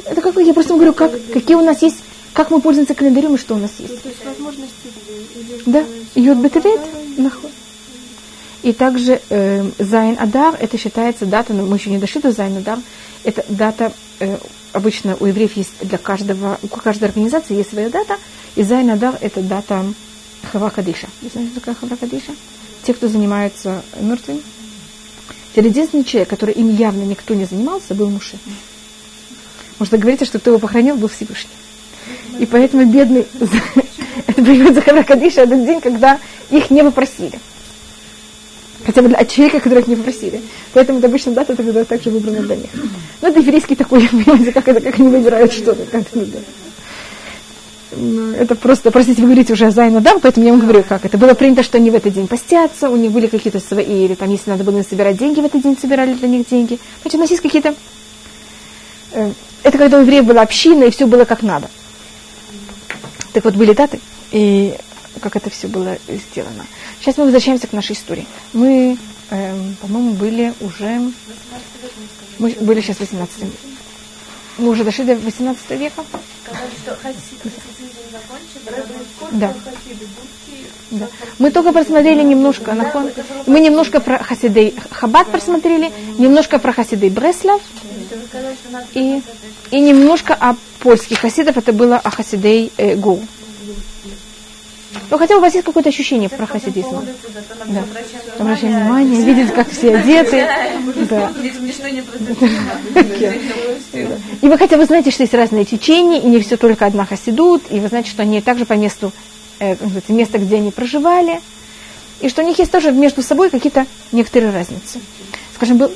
[0.06, 1.98] Это как я просто говорю, как, какие у нас есть,
[2.32, 4.02] как мы пользуемся календарем и что у нас есть.
[4.02, 4.88] То есть возможности.
[5.66, 6.80] Да, יוד בטבת.
[8.62, 12.58] И также э, ז' אדר, это считается дата, но мы еще не дошли до ז'
[12.58, 12.78] אדר,
[13.24, 14.36] это дата, э,
[14.72, 18.18] обычно у евреев есть для каждого, у каждой организации есть своя дата,
[18.56, 19.86] и Зайн Адар это дата
[20.52, 21.08] Хавакадиша.
[21.22, 22.32] Вы знаете, что такое Хавакадиша?
[22.82, 24.42] Те, кто занимаются мертвыми.
[25.56, 28.38] Единственный человек, который им явно никто не занимался, был Муше.
[29.78, 31.50] Может, вы говорите, что кто его похоронил, был Всевышний.
[32.38, 33.26] И поэтому бедный,
[34.26, 36.18] это приводит Захара Кадиша этот день, когда
[36.50, 37.38] их не попросили.
[38.84, 40.40] Хотя бы для человека, которых не попросили.
[40.72, 42.70] Поэтому это обычно дата тогда также выбрана для них.
[43.20, 45.84] Но это еврейский такой, понимаете, как это, как они выбирают что-то.
[45.84, 46.38] Как это.
[47.96, 51.04] Ну, это просто, простите, вы говорите уже о Зайну Дам, поэтому я вам говорю, как
[51.04, 51.18] это.
[51.18, 54.30] Было принято, что они в этот день постятся, у них были какие-то свои, или там,
[54.30, 56.78] если надо было собирать деньги, в этот день собирали для них деньги.
[57.02, 57.74] Значит, у нас есть какие-то
[59.12, 59.32] э,
[59.62, 61.68] это когда у евреев была община, и все было как надо.
[63.32, 64.00] Так вот, были даты,
[64.32, 64.76] и
[65.20, 66.66] как это все было сделано.
[67.00, 68.26] Сейчас мы возвращаемся к нашей истории.
[68.52, 68.96] Мы,
[69.30, 71.12] эм, по-моему, были уже...
[72.38, 73.56] Мы были сейчас в 18 веке.
[74.58, 76.04] Мы уже дошли до 18 века.
[79.32, 79.54] Да.
[80.90, 81.06] Да.
[81.38, 83.10] Мы только просмотрели немножко на фон.
[83.46, 87.60] Мы немножко про Хасидей Хабат просмотрели, немножко про Хасидей Бреслав
[88.94, 89.22] и,
[89.70, 91.56] и немножко о польских хасидов.
[91.56, 93.20] Это было о Хасидей э, Гоу.
[95.10, 97.04] Ну, хотя у вас есть какое-то ощущение про хасидизм.
[97.66, 97.84] Да.
[98.38, 100.46] Обращаем внимание, видеть, как все одеты.
[101.08, 101.32] Да.
[104.40, 107.62] И вы хотя вы знаете, что есть разные течения, и не все только одна хасидут,
[107.70, 109.12] и вы знаете, что они также по месту,
[110.08, 111.40] место, где они проживали,
[112.20, 115.00] и что у них есть тоже между собой какие-то некоторые разницы.
[115.54, 115.90] Скажем, был,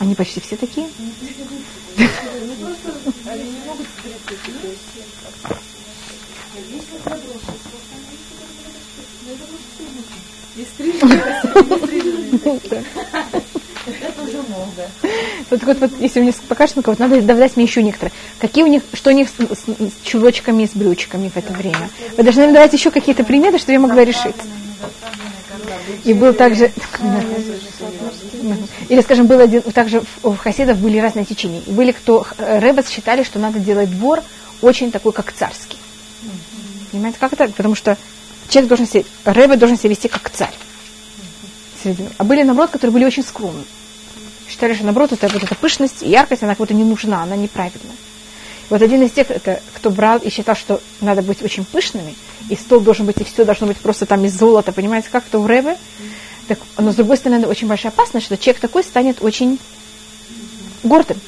[0.00, 0.88] Они почти все такие?
[15.50, 18.12] Вот, вот, вот, если у них покажешь, вот надо давать мне еще некоторые.
[18.38, 21.88] Какие у них, что у них с, с, с чулочками, с брючками в это время?
[22.16, 24.36] Вы должны мне давать еще какие-то приметы, чтобы я могла решить.
[26.04, 26.70] И был также...
[28.88, 31.62] Или, скажем, было один, также в хасидов были разные течения.
[31.66, 34.22] И были, кто Рэббас считали, что надо делать двор
[34.62, 35.78] очень такой, как царский.
[36.90, 37.48] Понимаете, как это?
[37.48, 37.96] Потому что
[38.48, 40.54] человек должен себя, Рэбе должен себя вести как царь.
[42.18, 43.64] А были, наоборот, которые были очень скромны.
[44.48, 47.96] Считали, что, наоборот, это, вот эта пышность и яркость, она кому-то не нужна, она неправильная.
[48.68, 52.14] Вот один из тех, это, кто брал и считал, что надо быть очень пышными,
[52.48, 55.40] и стол должен быть, и все должно быть просто там из золота, понимаете, как то
[55.40, 55.76] в Рэбе.
[56.46, 59.58] Так, но с другой стороны, очень большая опасность, что человек такой станет очень
[60.82, 61.20] гордым.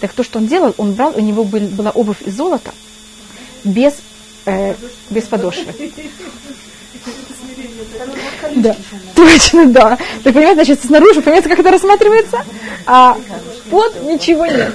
[0.00, 2.72] Так то, что он делал, он брал, у него был, была обувь из золота,
[3.64, 3.94] без,
[4.44, 4.74] э,
[5.10, 5.92] без подошвы.
[8.54, 8.76] Да,
[9.14, 9.98] точно, да.
[10.22, 12.44] Так понимаете, значит, снаружи, понимаете, как это рассматривается,
[12.86, 13.16] а
[13.70, 14.72] под ничего нет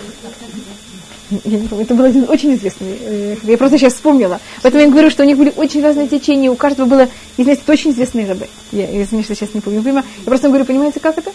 [1.45, 4.39] я не помню, это был один очень известный, э, я просто сейчас вспомнила.
[4.61, 7.71] Поэтому я говорю, что у них были очень разные течения, у каждого было, известно, это
[7.71, 8.49] очень известные рабы.
[8.71, 10.03] Я, извините, что сейчас не помню время.
[10.19, 11.31] Я просто говорю, понимаете, как это?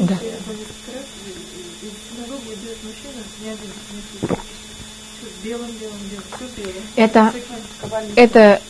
[0.00, 0.18] Да.
[6.96, 7.32] Это,
[8.16, 8.60] это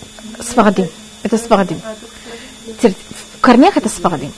[0.40, 0.88] сварды.
[1.22, 1.76] Это сварды.
[2.80, 4.30] В корнях это сварды.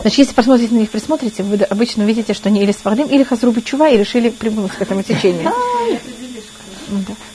[0.00, 3.60] Значит, если посмотрите на них, присмотрите, вы обычно увидите, что они или свардим, или хазруби
[3.60, 5.52] чува, и решили примкнуть к этому течению.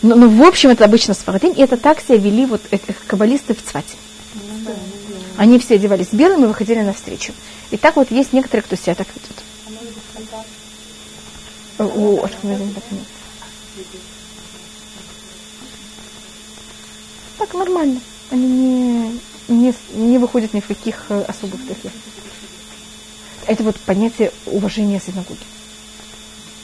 [0.02, 2.62] Но, но в общем это обычно свардим, и это так себя вели вот
[3.08, 3.98] каббалисты в цвате.
[5.38, 7.34] Они все одевались белым и выходили навстречу.
[7.72, 9.38] И так вот есть некоторые, кто себя так ведут.
[11.80, 12.28] О,
[17.38, 18.00] так нормально.
[18.32, 21.92] Они не, не, не выходят ни в каких э, особых таких
[23.48, 25.40] это вот понятие уважения синагоги.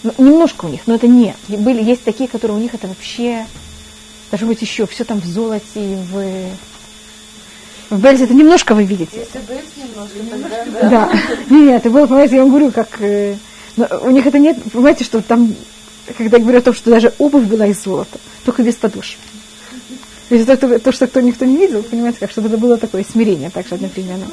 [0.04, 1.36] Ну, немножко у них, но это не.
[1.48, 3.46] Были, есть такие, которые у них это вообще,
[4.32, 6.50] должно быть еще, все там в золоте, в,
[7.90, 9.20] в Бельзе, это немножко вы видите.
[9.20, 9.40] Если
[9.82, 10.90] немножко, тогда, да.
[10.90, 11.12] да.
[11.50, 13.38] Нет, это было, понимаете, я вам говорю, как, э,
[14.02, 15.54] у них это нет, понимаете, что там,
[16.18, 19.18] когда я говорю о том, что даже обувь была из золота, только без подошв.
[20.30, 23.04] Есть то, то, то, что кто никто не видел, понимаете, как, чтобы это было такое
[23.04, 24.28] смирение также одновременно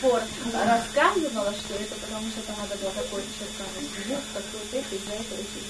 [0.00, 0.20] пор
[0.52, 5.40] рассказывала, что это потому что там надо было какой-то черканный свет, какой-то это, из-за этого
[5.40, 5.60] еще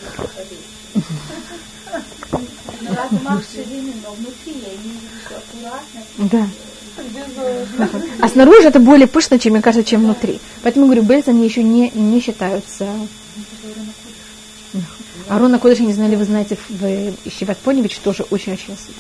[2.81, 6.01] Но размах ширины, но внутри я имею в виду, что аккуратно.
[6.31, 6.49] Да.
[8.21, 10.41] А снаружи это более пышно, чем, мне кажется, чем внутри.
[10.63, 12.87] Поэтому, говорю, бельцы, они еще не, не считаются...
[15.31, 18.97] Арона Кодыш, не знаю, ли вы знаете, в Ищеват Поневич тоже очень-очень особенно.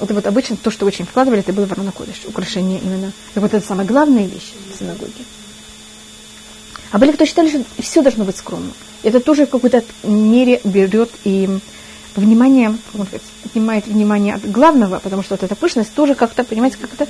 [0.00, 3.12] Это вот обычно то, что очень вкладывали, это было в Арона Кодыш, украшение именно.
[3.36, 5.12] И вот это самая главная вещь в синагоге.
[6.90, 8.72] А были, кто считали, что все должно быть скромно.
[9.04, 11.48] Это тоже в какой-то мере берет и
[12.16, 12.76] внимание,
[13.44, 17.06] отнимает внимание от главного, потому что вот эта пышность тоже как-то, понимаете, как-то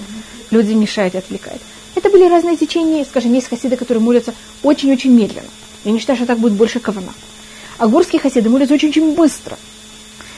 [0.50, 1.62] люди мешает и отвлекает.
[1.94, 5.48] Это были разные течения, скажем, есть хасиды, которые молятся очень-очень медленно.
[5.84, 7.14] Я не считаю, что так будет больше кавана.
[7.79, 9.59] А горские хасиды молятся очень-очень быстро.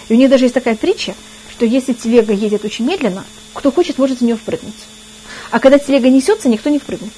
[0.09, 1.15] И у них даже есть такая притча,
[1.51, 4.75] что если телега едет очень медленно, кто хочет, может в нее впрыгнуть.
[5.51, 7.13] А когда телега несется, никто не впрыгнет.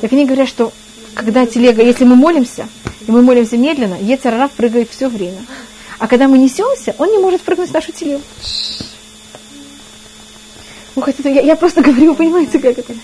[0.00, 0.72] Так они говорят, что
[1.14, 2.68] когда телега, если мы молимся,
[3.06, 5.44] и мы молимся медленно, Ецарара прыгает все время.
[5.98, 8.22] А когда мы несемся, он не может прыгнуть в нашу телегу.
[10.94, 12.94] Ну, хотите, я, я просто говорю, понимаете, как это?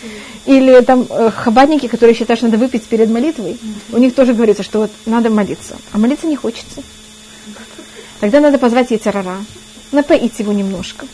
[0.47, 3.59] Или там э, хабадники, которые считают, что надо выпить перед молитвой,
[3.93, 5.77] у них тоже говорится, что вот надо молиться.
[5.93, 6.83] А молиться не хочется.
[8.21, 9.37] Тогда надо позвать Етерара,
[9.93, 11.07] напоить его немножко.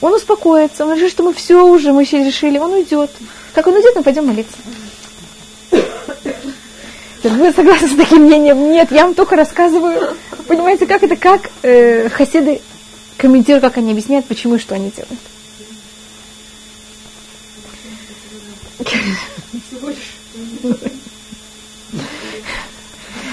[0.00, 3.10] Он успокоится, он решит, что мы все уже, мы все решили, он уйдет.
[3.52, 4.56] Как он уйдет, мы пойдем молиться.
[7.24, 8.70] Вы согласны с таким мнением?
[8.70, 10.14] Нет, я вам только рассказываю.
[10.46, 12.60] Понимаете, как это, как э, хасиды
[13.16, 15.18] комментируют, как они объясняют, почему и что они делают.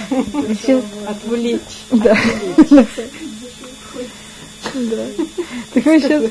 [0.09, 0.83] Сейчас...
[1.07, 1.59] Отвлечь.
[1.91, 2.17] Да.
[4.73, 5.05] Да.
[5.73, 6.23] Так мы сейчас,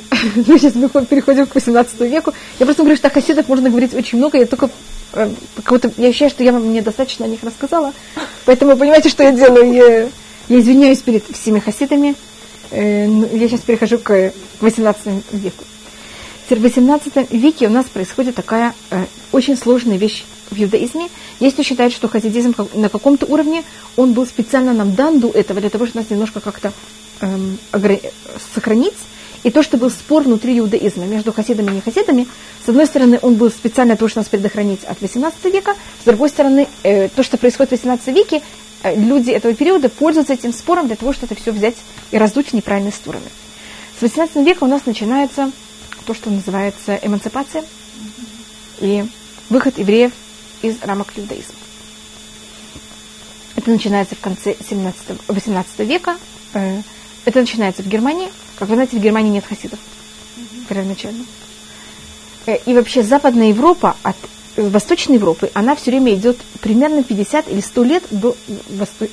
[0.46, 0.72] мы сейчас
[1.06, 2.32] переходим к 18 веку.
[2.58, 4.38] Я просто говорю, что о хасидах можно говорить очень много.
[4.38, 4.70] Я только
[5.12, 5.30] э,
[5.62, 7.92] как я ощущаю, что я вам недостаточно о них рассказала.
[8.44, 9.72] Поэтому понимаете, что я делаю.
[9.72, 10.08] Я,
[10.48, 12.16] я извиняюсь перед всеми хасидами.
[12.70, 15.64] Э, я сейчас перехожу к 18 веку.
[16.48, 21.08] В 18 веке у нас происходит такая э, очень сложная вещь в иудаизме.
[21.40, 23.64] Есть кто считает, что хасидизм на каком-то уровне,
[23.96, 26.74] он был специально нам дан до этого, для того, чтобы нас немножко как-то
[27.20, 27.58] эм,
[28.54, 28.94] сохранить.
[29.42, 32.26] И то, что был спор внутри иудаизма между хасидами и нехасидами,
[32.64, 36.04] с одной стороны, он был специально для того, чтобы нас предохранить от 18 века, с
[36.04, 38.42] другой стороны, э, то, что происходит в 18 веке,
[38.82, 41.76] э, люди этого периода пользуются этим спором для того, чтобы это все взять
[42.10, 43.26] и раздуть в неправильные стороны.
[43.98, 45.50] С 18 века у нас начинается
[46.04, 47.64] то, что называется эмансипация
[48.80, 49.04] и
[49.50, 50.12] выход евреев
[50.62, 51.54] из рамок иудаизма.
[53.56, 56.16] Это начинается в конце 17, 18 века.
[56.54, 56.82] Э,
[57.24, 58.28] это начинается в Германии.
[58.58, 59.78] Как вы знаете, в Германии нет хасидов
[60.68, 61.24] первоначально.
[62.46, 64.16] Э, и вообще Западная Европа от
[64.56, 68.36] э, Восточной Европы, она все время идет примерно 50 или 100 лет до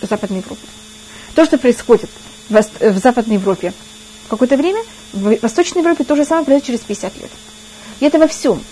[0.02, 0.66] Западной Европы.
[1.36, 2.10] То, что происходит
[2.50, 3.74] в Западной Европе
[4.32, 4.82] какое-то время,
[5.14, 7.32] в Восточной Европе то же самое произойдет через 50 лет.
[8.00, 8.64] И это во всем.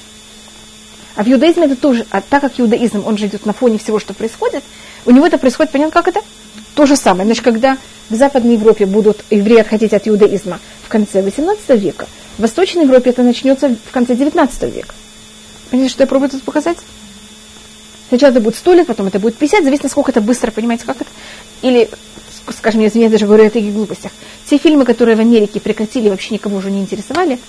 [1.15, 3.99] А в иудаизме это тоже, а так как иудаизм, он же идет на фоне всего,
[3.99, 4.63] что происходит,
[5.05, 6.21] у него это происходит, понятно, как это?
[6.75, 7.25] То же самое.
[7.25, 7.77] Значит, когда
[8.09, 12.07] в Западной Европе будут евреи отходить от иудаизма в конце 18 века,
[12.37, 14.95] в Восточной Европе это начнется в конце 19 века.
[15.69, 16.77] Понимаете, что я пробую тут показать?
[18.07, 21.01] Сначала это будет 100 лет, потом это будет 50, зависит, насколько это быстро, понимаете, как
[21.01, 21.09] это?
[21.61, 21.89] Или
[22.51, 24.11] скажем, я извиняюсь, даже говорю о таких глупостях.
[24.45, 27.39] Те фильмы, которые в Америке прекратили, вообще никого уже не интересовали,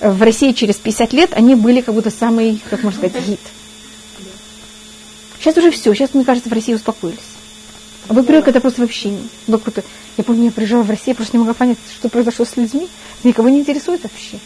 [0.00, 3.40] э, в России через 50 лет они были как будто самый, как можно сказать, гид.
[5.40, 7.18] Сейчас уже все, сейчас, мне кажется, в России успокоились.
[8.08, 9.28] А в апреле это просто вообще не.
[9.46, 9.84] Ну, круто.
[10.16, 12.88] Я помню, я приезжала в Россию, просто не могла понять, что произошло с людьми.
[13.22, 14.38] Никого не интересует вообще.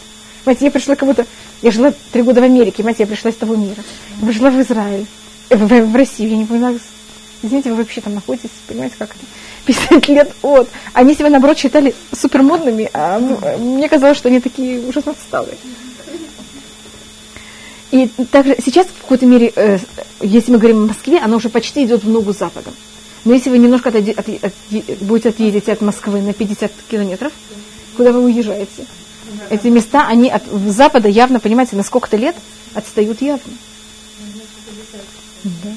[0.44, 1.26] Понимаете, я пришла как будто...
[1.62, 3.82] Я жила три года в Америке, понимаете, я пришла из того мира.
[4.20, 5.06] Я пришла в Израиль,
[5.48, 6.80] в, в, в Россию, я не понимаю,
[7.42, 9.24] извините, вы вообще там находитесь, понимаете, как это?
[9.66, 10.68] 50 лет от.
[10.92, 13.18] Они себя, наоборот, считали супермодными, а
[13.58, 15.56] мне казалось, что они такие ужасно отсталые.
[17.90, 19.78] И также сейчас, в какой-то мере, э,
[20.20, 22.72] если мы говорим о Москве, она уже почти идет в ногу западом.
[23.24, 24.54] Но если вы немножко отойди, от, от,
[25.00, 27.32] будете отъедете от Москвы на 50 километров,
[27.96, 28.86] куда вы уезжаете?
[29.50, 32.34] Эти места, они от запада явно, понимаете, на сколько-то лет
[32.74, 33.52] отстают явно.
[35.44, 35.70] Да.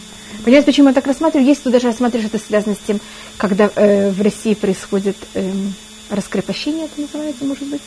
[0.45, 1.47] Понимаете, почему я так рассматриваю?
[1.47, 3.01] Есть кто даже рассматривает, что это связано с тем,
[3.37, 5.51] когда э, в России происходит э,
[6.11, 7.81] раскрепощение, это называется, может быть.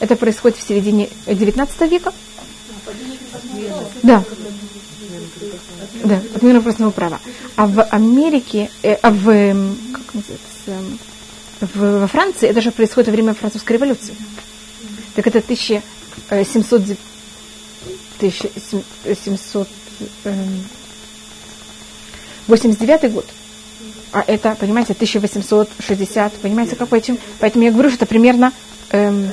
[0.00, 2.12] Это происходит в середине 19 века.
[4.02, 4.22] Да.
[6.04, 7.20] Да, отмена крепостного права.
[7.56, 10.98] А в Америке, э, а в, эм, как называется,
[11.62, 14.14] в, во Франции это же происходит во время французской революции.
[15.14, 16.98] Так это 1700,
[18.18, 19.68] 1700
[22.46, 23.26] 89 год.
[24.12, 28.52] А это, понимаете, 1860, понимаете, как поэтому, поэтому я говорю, что это примерно,
[28.90, 29.28] эм,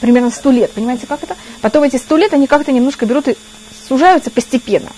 [0.00, 1.36] примерно 100 лет, понимаете, как это?
[1.60, 3.36] Потом эти 100 лет, они как-то немножко берут и
[3.88, 4.90] сужаются постепенно.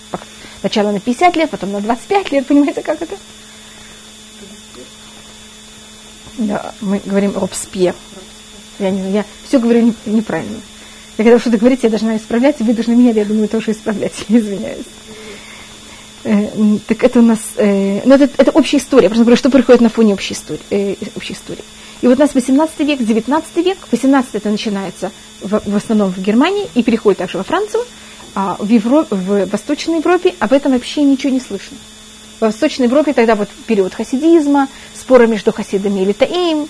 [0.60, 3.16] Сначала на 50 лет, потом на 25 лет, понимаете, как это?
[6.36, 7.94] Да, мы говорим Робспьер.
[8.78, 10.60] Я, не, я все говорю не, неправильно.
[11.18, 14.12] Я когда что-то говорите, я должна исправлять, и вы должны меня, я думаю, тоже исправлять.
[14.28, 14.86] Извиняюсь.
[16.22, 16.48] Э,
[16.86, 19.88] так это у нас, э, ну это, это общая история, просто говорю, что происходит на
[19.88, 21.64] фоне общей истории, э, общей истории.
[22.02, 26.18] И вот у нас 18 век, 19 век, 18 это начинается в, в основном в
[26.18, 27.84] Германии и переходит также во Францию,
[28.34, 31.78] а в, Европе, в Восточной Европе об этом вообще ничего не слышно.
[32.38, 36.68] В Восточной Европе тогда вот период хасидизма, споры между хасидами и литаим,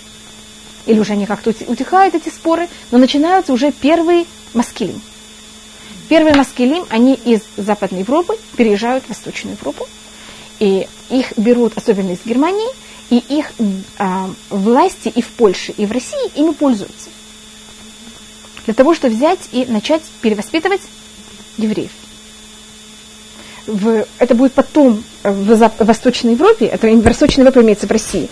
[0.87, 5.01] или уже они как-то утихают эти споры, но начинаются уже первые маскилим.
[6.11, 9.87] Первые маскелим, они из Западной Европы переезжают в Восточную Европу.
[10.59, 12.69] И их берут, особенно из Германии,
[13.11, 13.53] И их
[13.99, 17.11] а, власти и в Польше, и в России ими пользуются.
[18.67, 20.83] Для того, чтобы взять и начать перевоспитывать
[21.59, 21.91] евреев.
[23.67, 28.29] В, это будет потом в, в Восточной Европе, это в Восточной Европе имеется в России,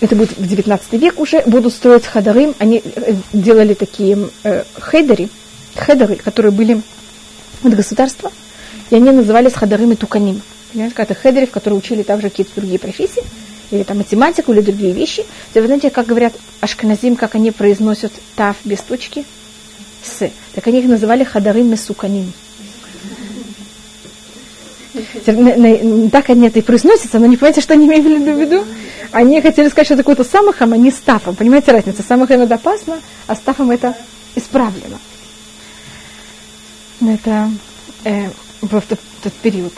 [0.00, 5.28] это будет в 19 век уже, будут строить חדרים, они э, делали такие э, хедери,
[5.74, 6.82] хедеры, которые были
[7.62, 8.32] от государства,
[8.90, 10.42] и они назывались חדרים מתוקנים.
[10.72, 13.22] Понимаете, это хедеры, в которые учили также какие-то другие профессии,
[13.70, 15.24] или там математику, или другие вещи.
[15.54, 19.24] Вы знаете, как говорят ашкеназим, как они произносят тав без точки,
[20.02, 20.30] с.
[20.54, 22.32] Так они их называли חדרים מסוכנים.
[25.24, 28.64] Так они это и произносятся, но не понимаете, что они имели в виду?
[29.10, 31.34] Они хотели сказать, что это какой-то самахом, а не стафом.
[31.34, 32.02] Понимаете разницу?
[32.06, 33.96] Самахом это опасно, а стафом это
[34.34, 34.98] исправлено.
[37.02, 37.50] Но это
[38.04, 38.30] э,
[38.60, 39.72] был тот, тот период.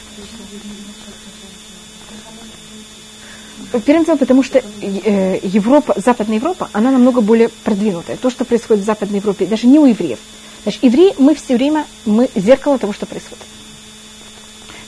[3.87, 8.19] Первым делом, потому что э, Европа, Западная Европа, она намного более продвинутая.
[8.19, 10.19] То, что происходит в Западной Европе, даже не у евреев.
[10.65, 13.43] Значит, евреи, мы все время, мы зеркало того, что происходит.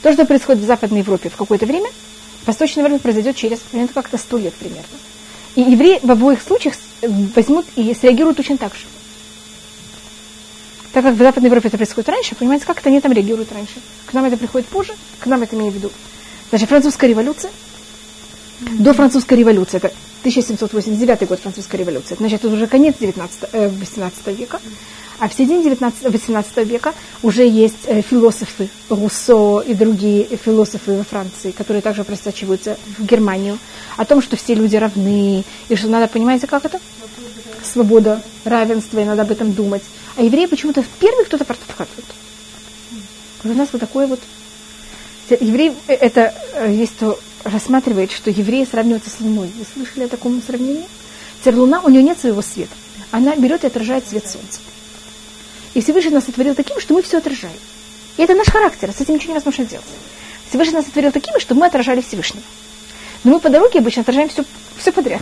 [0.03, 1.89] То, что происходит в Западной Европе в какое-то время,
[2.43, 4.85] в Восточной Европе произойдет через примерно как-то сто лет примерно.
[5.55, 8.85] И евреи в обоих случаях возьмут и среагируют очень так же.
[10.97, 13.75] Так как в Западной Европе это происходит раньше, понимаете, как это они там реагируют раньше.
[14.07, 15.91] К нам это приходит позже, к нам это имею в виду.
[16.51, 17.51] Даже французская революция,
[18.61, 19.93] до французской революции, это
[20.27, 24.59] 1789 год французской революции, значит, это уже конец 19, э, 18 века.
[25.19, 31.03] А в середине 19, 18 века уже есть э, философы, Руссо и другие философы во
[31.03, 33.57] Франции, которые также просачиваются в Германию,
[33.95, 36.79] о том, что все люди равны, и что надо, понимаете, как это?
[37.63, 39.83] Свобода, равенство, и надо об этом думать.
[40.17, 42.05] А евреи почему-то в первый кто-то подхватывает.
[43.43, 44.19] У нас вот такой вот...
[45.29, 47.17] Евреи, э, это э, есть то
[47.47, 49.51] рассматривает, что евреи сравниваются с Луной.
[49.57, 50.87] Вы слышали о таком сравнении?
[51.39, 52.73] Теперь Луна, у нее нет своего света.
[53.11, 54.59] Она берет и отражает свет Солнца.
[55.73, 57.57] И Всевышний нас сотворил таким, что мы все отражаем.
[58.17, 59.85] И это наш характер, с этим ничего невозможно делать.
[60.49, 62.43] Всевышний нас сотворил такими, чтобы мы отражали Всевышнего.
[63.23, 64.43] Но мы по дороге обычно отражаем все,
[64.77, 65.21] все подряд.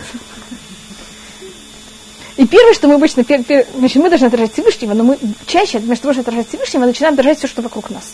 [2.36, 5.78] И первое, что мы обычно, пер, пер, значит, мы должны отражать Всевышнего, но мы чаще,
[5.78, 8.12] вместо того, чтобы отражать Всевышнего, начинаем отражать все, что вокруг нас.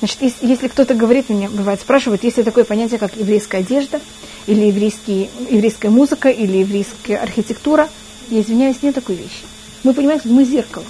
[0.00, 4.00] Значит, если, если кто-то говорит мне, бывает, спрашивает, есть ли такое понятие, как еврейская одежда,
[4.46, 7.88] или еврейский, еврейская музыка, или еврейская архитектура,
[8.28, 9.44] я извиняюсь, нет такой вещи.
[9.82, 10.84] Мы понимаем, что мы зеркало.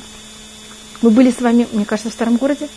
[1.03, 2.69] Мы были с вами, мне кажется, в старом городе.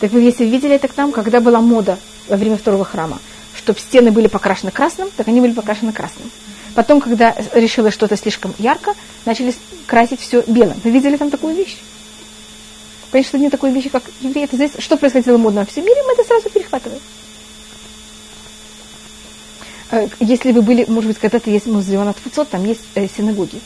[0.00, 1.98] Так вы, если видели это к нам, когда была мода
[2.28, 3.18] во время второго храма,
[3.56, 6.30] чтобы стены были покрашены красным, так они были покрашены красным.
[6.74, 8.92] Потом, когда решила что-то слишком ярко,
[9.24, 9.54] начали
[9.86, 10.78] красить все белым.
[10.84, 11.78] Вы видели там такую вещь?
[13.10, 14.44] Конечно, что нет такой вещи, как евреи.
[14.44, 17.00] Это здесь, что происходило модно во всем мире, мы это сразу перехватываем.
[19.90, 23.60] Э, если вы были, может быть, когда-то есть музей Анатфуцот, там есть э, синагоги.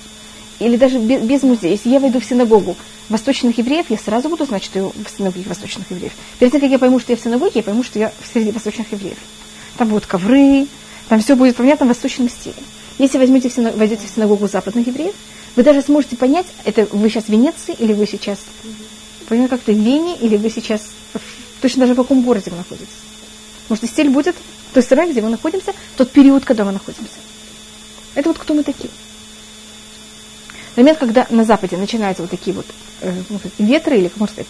[0.59, 1.73] Или даже без, без музея.
[1.73, 2.77] Если я войду в синагогу,
[3.09, 6.13] восточных евреев, я сразу буду знать, что я в синагоге восточных евреев.
[6.39, 8.93] Перед тем, как я пойму, что я в синагоге, я пойму, что я среди восточных
[8.93, 9.19] евреев.
[9.79, 10.67] Там будут ковры,
[11.09, 12.55] там все будет понятно в восточном стиле.
[12.99, 13.77] Если возьмете в синаг...
[13.77, 15.15] войдете в синагогу западных евреев,
[15.57, 18.39] вы даже сможете понять, это вы сейчас в Венеции или вы сейчас
[19.31, 20.83] понимаете, как-то в Вене или вы сейчас
[21.63, 22.89] точно даже в каком городе вы находитесь.
[23.69, 24.35] Может, стиль будет
[24.71, 27.15] в той стране, где мы находимся, тот период, когда мы находимся.
[28.15, 28.91] Это вот кто мы такие.
[30.77, 32.67] Момент, когда на Западе начинаются вот такие вот
[33.03, 34.49] э, ну, ветры, или, можно сказать,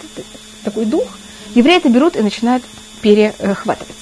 [0.65, 1.05] такой дух,
[1.55, 2.65] евреи это берут и начинают
[3.03, 3.97] перехватывать.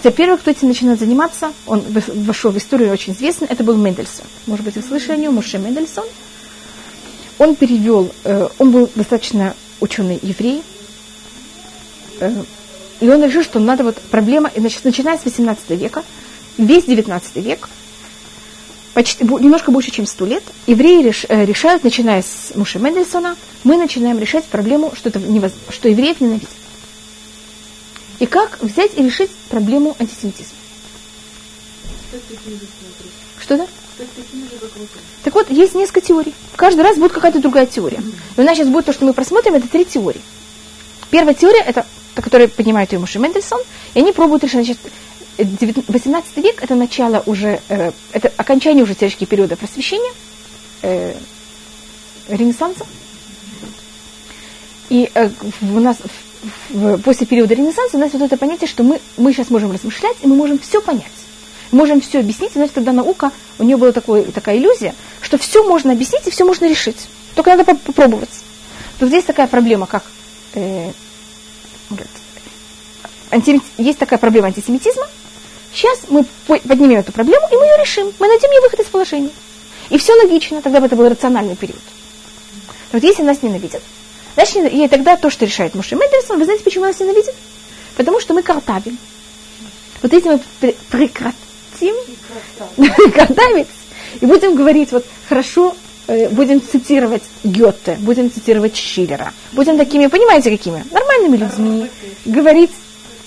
[0.00, 4.26] Теперь первый, кто этим начинает заниматься, он вошел в историю очень известный, это был Мендельсон.
[4.46, 6.04] Может быть, вы слышали о нем, Муше Мендельсон.
[7.38, 10.62] Он перевел, э, он был достаточно ученый еврей,
[12.20, 12.44] э,
[13.00, 16.04] и он решил, что надо вот проблема, значит, начиная с 18 века,
[16.56, 17.68] весь 19 век,
[18.94, 23.76] почти, немножко больше, чем сто лет, евреи реш, э, решают, начиная с Муши Мендельсона, мы
[23.76, 26.48] начинаем решать проблему, что, это невоз, что евреев ненавидят.
[28.18, 30.56] И как взять и решить проблему антисемитизма.
[33.40, 33.66] Что да?
[35.24, 36.34] Так вот, есть несколько теорий.
[36.56, 38.02] Каждый раз будет какая-то другая теория.
[38.36, 40.20] И у нас сейчас будет то, что мы просмотрим, это три теории.
[41.10, 43.60] Первая теория, это та, которую поднимает ее Муши Мендельсон,
[43.94, 44.78] и они пробуют решить,
[45.38, 50.12] значит, 18 век это начало уже, э, это окончание уже теоретически периода просвещения,
[50.82, 51.14] э,
[52.28, 52.84] Ренессанса.
[54.88, 55.30] И э,
[55.62, 55.98] у нас
[56.70, 60.16] в, после периода Ренессанса у нас вот это понятие, что мы, мы сейчас можем размышлять,
[60.22, 61.06] и мы можем все понять.
[61.70, 65.92] Можем все объяснить, значит, тогда наука, у нее была такой, такая иллюзия, что все можно
[65.92, 67.08] объяснить и все можно решить.
[67.34, 68.30] Только надо попробовать.
[68.98, 70.04] Тут здесь такая проблема, как
[70.54, 70.92] э,
[73.30, 75.06] антисемит, есть такая проблема антисемитизма,
[75.72, 78.12] Сейчас мы поднимем эту проблему, и мы ее решим.
[78.18, 79.30] Мы найдем ей выход из положения.
[79.90, 81.80] И все логично, тогда бы это был рациональный период.
[82.92, 83.82] Вот если нас ненавидят,
[84.34, 87.34] значит, и тогда то, что решает Муше Мендельсон, вы знаете, почему нас ненавидят?
[87.96, 88.98] Потому что мы картавим.
[90.02, 91.47] Вот если мы прекратим
[93.14, 93.68] картавить
[94.20, 95.74] и будем говорить, вот хорошо,
[96.06, 100.84] э, будем цитировать Гёте, будем цитировать Шиллера, будем такими, понимаете, какими?
[100.90, 101.90] Нормальными людьми,
[102.24, 102.70] говорить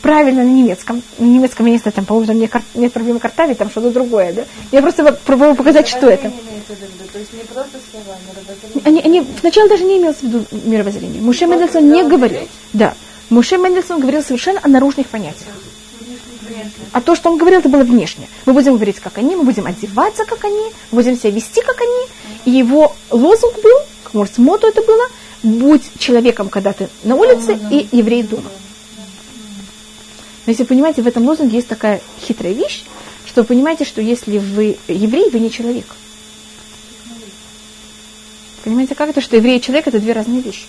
[0.02, 1.02] правильно на немецком.
[1.18, 4.34] На немецком я не знаю, там, по-моему, там нет, нет проблемы картавить, там что-то другое,
[4.34, 4.44] да?
[4.72, 6.32] Я просто пробую показать, что это.
[8.84, 11.22] Они, они сначала даже не имелось в виду мировоззрение.
[11.22, 12.48] Муше Мендельсон не говорил.
[12.74, 12.96] Да.
[13.30, 15.50] Муше Мендельсон говорил совершенно о наружных понятиях.
[16.92, 18.28] А то, что он говорил, это было внешне.
[18.46, 22.08] Мы будем говорить, как они, мы будем одеваться, как они, будем себя вести, как они.
[22.46, 23.78] И его лозунг был,
[24.14, 25.08] может, моду это было,
[25.44, 28.50] будь человеком, когда ты на улице, и еврей дома.
[30.46, 32.84] Но если вы понимаете, в этом лозунге есть такая хитрая вещь,
[33.26, 35.86] что вы понимаете, что если вы еврей, вы не человек.
[38.64, 40.66] Понимаете, как это, что еврей и человек это две разные вещи.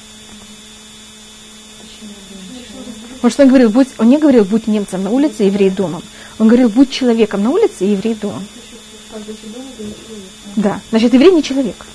[3.22, 6.02] Потому что он говорил, будь, он не говорил, будь немцем на улице, еврей домом.
[6.40, 8.44] Он говорил, будь человеком на улице, еврей домом.
[10.56, 11.86] Да, значит, еврей не человек.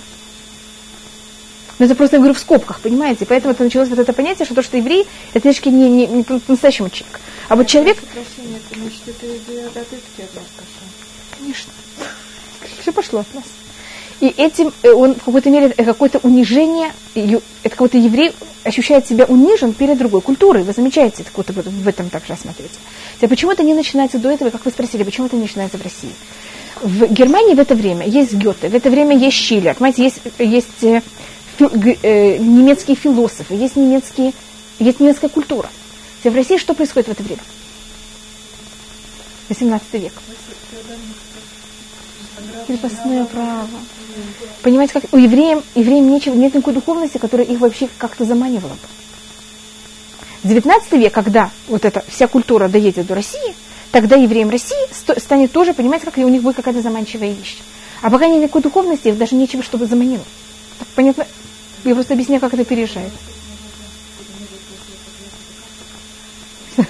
[1.79, 3.25] Но это просто, я говорю, в скобках, понимаете?
[3.25, 6.23] Поэтому это началось вот это понятие, что то, что еврей, это немножко не, не, не
[6.23, 7.19] по-настоящему человек.
[7.49, 7.97] А вот человек...
[11.37, 11.73] Конечно.
[12.79, 13.43] Все пошло от нас.
[14.19, 19.25] И этим э, он в какой-то мере э, какое-то унижение, это какой-то еврей ощущает себя
[19.25, 20.63] унижен перед другой культурой.
[20.63, 22.73] Вы замечаете, это вот в этом также осмотрите.
[23.21, 25.83] А почему это не начинается до этого, как вы спросили, почему это не начинается в
[25.83, 26.11] России?
[26.81, 30.83] В Германии в это время есть Гёте, в это время есть Шиллер, понимаете, есть, есть
[30.83, 31.01] э,
[31.57, 31.65] фи,
[32.03, 34.33] э, немецкие философы, есть, немецкие,
[34.79, 35.69] есть немецкая культура.
[36.23, 37.41] В России что происходит в это время?
[39.49, 40.13] 18 век.
[42.67, 43.67] Крепостное право.
[44.61, 48.79] Понимаете, как у евреев, евреям нечего, нет никакой духовности, которая их вообще как-то заманивала бы.
[50.43, 53.55] 19 век, когда вот эта вся культура доедет до России,
[53.91, 54.77] тогда евреям России
[55.19, 57.57] станет тоже, понимаете, как у них будет какая-то заманчивая вещь.
[58.01, 60.23] А пока нет никакой духовности, их даже нечего, чтобы заманило.
[60.79, 61.25] Так понятно?
[61.83, 63.11] Я просто объясняю, как это переезжает.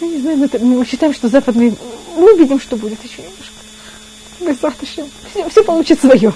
[0.00, 1.76] Я не знаю, мы, мы считаем, что западный...
[2.16, 3.54] Мы видим, что будет еще немножко.
[4.40, 5.06] Мы завтра все,
[5.50, 6.32] все получит свое.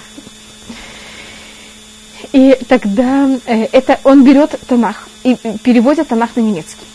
[2.32, 6.86] И тогда э, это он берет Танах и переводит Танах на немецкий.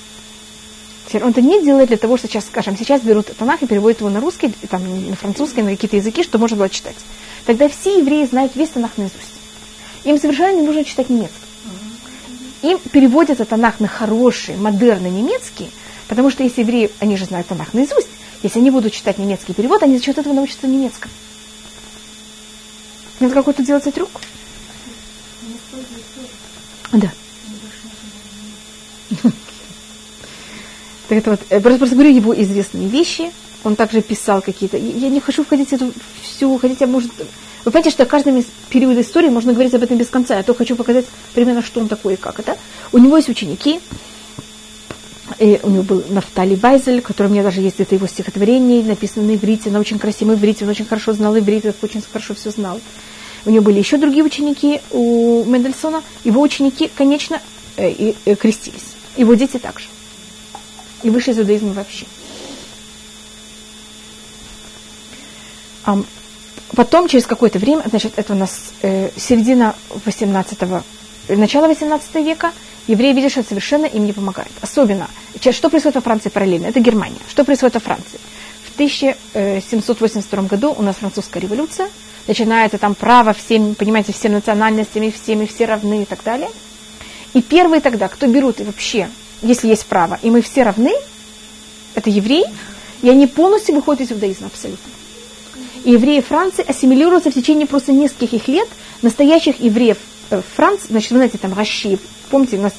[1.14, 4.10] Он это не делает для того, что сейчас, скажем, сейчас берут Танах и переводят его
[4.10, 6.98] на русский, там, на французский, на какие-то языки, что можно было читать.
[7.46, 9.22] Тогда все евреи знают весь Танах наизусть.
[10.04, 11.36] Им совершенно не нужно читать немецкий.
[12.64, 15.72] Им переводится Танах на хороший, модерный немецкий,
[16.08, 18.08] потому что если евреи, они же знают Танах наизусть,
[18.44, 21.14] если они будут читать немецкий перевод, они за счет этого научатся немецкому.
[23.20, 24.10] Надо какой-то делать трюк.
[26.94, 27.12] Да.
[31.08, 33.32] Так это вот, я просто, просто говорю его известные вещи.
[33.64, 34.78] Он также писал какие-то.
[34.78, 37.12] Я не хочу входить в эту всю, хотите, может.
[37.66, 40.38] Вы понимаете, что каждый период истории можно говорить об этом без конца.
[40.38, 42.58] Я только хочу показать примерно, что он такой и как это.
[42.92, 43.80] У него есть ученики.
[45.40, 49.28] И у него был Нафтали Вайзель, который у меня даже есть где-то его стихотворение, написано
[49.28, 52.82] на иврите, на очень красивом иврите, он очень хорошо знал иврит, очень хорошо все знал.
[53.46, 56.04] У него были еще другие ученики у Мендельсона.
[56.24, 57.40] Его ученики, конечно,
[57.78, 58.96] э, э, крестились.
[59.16, 59.88] Его дети также.
[61.04, 62.06] И вышли из иудаизма вообще.
[66.76, 69.76] Потом, через какое-то время, значит, это у нас э, середина
[70.06, 70.60] 18
[71.30, 72.52] начало 18 века,
[72.88, 74.52] евреи видят, что это совершенно им не помогает.
[74.62, 75.10] Особенно,
[75.40, 76.68] что происходит во Франции параллельно?
[76.68, 77.20] Это Германия.
[77.30, 78.20] Что происходит во Франции?
[78.64, 81.90] В 1782 году у нас французская революция,
[82.28, 86.50] начинается там право всем, понимаете, всем национальностям, и всем, и все равны и так далее.
[87.34, 89.10] И первые тогда, кто берут и вообще,
[89.42, 90.94] если есть право, и мы все равны,
[91.96, 92.46] это евреи,
[93.02, 94.92] и они полностью выходят из иудаизма абсолютно.
[95.84, 98.68] И евреи Франции ассимилируются в течение просто нескольких лет.
[99.02, 99.98] Настоящих евреев
[100.30, 102.00] э, Франции, значит, вы знаете, там Раши,
[102.30, 102.74] помните, у нас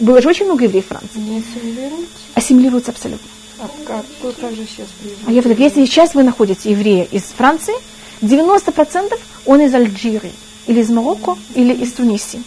[0.00, 1.18] было же очень много евреев Франции.
[1.18, 2.06] Не ассимилируются?
[2.34, 3.28] Ассимилируются абсолютно.
[3.58, 4.04] А как,
[4.40, 5.28] как же сейчас приезжает?
[5.28, 7.74] А я вот, если сейчас вы находите еврея из Франции,
[8.20, 10.28] 90% он из Алжира,
[10.66, 12.42] или из Марокко, или из Тунисии.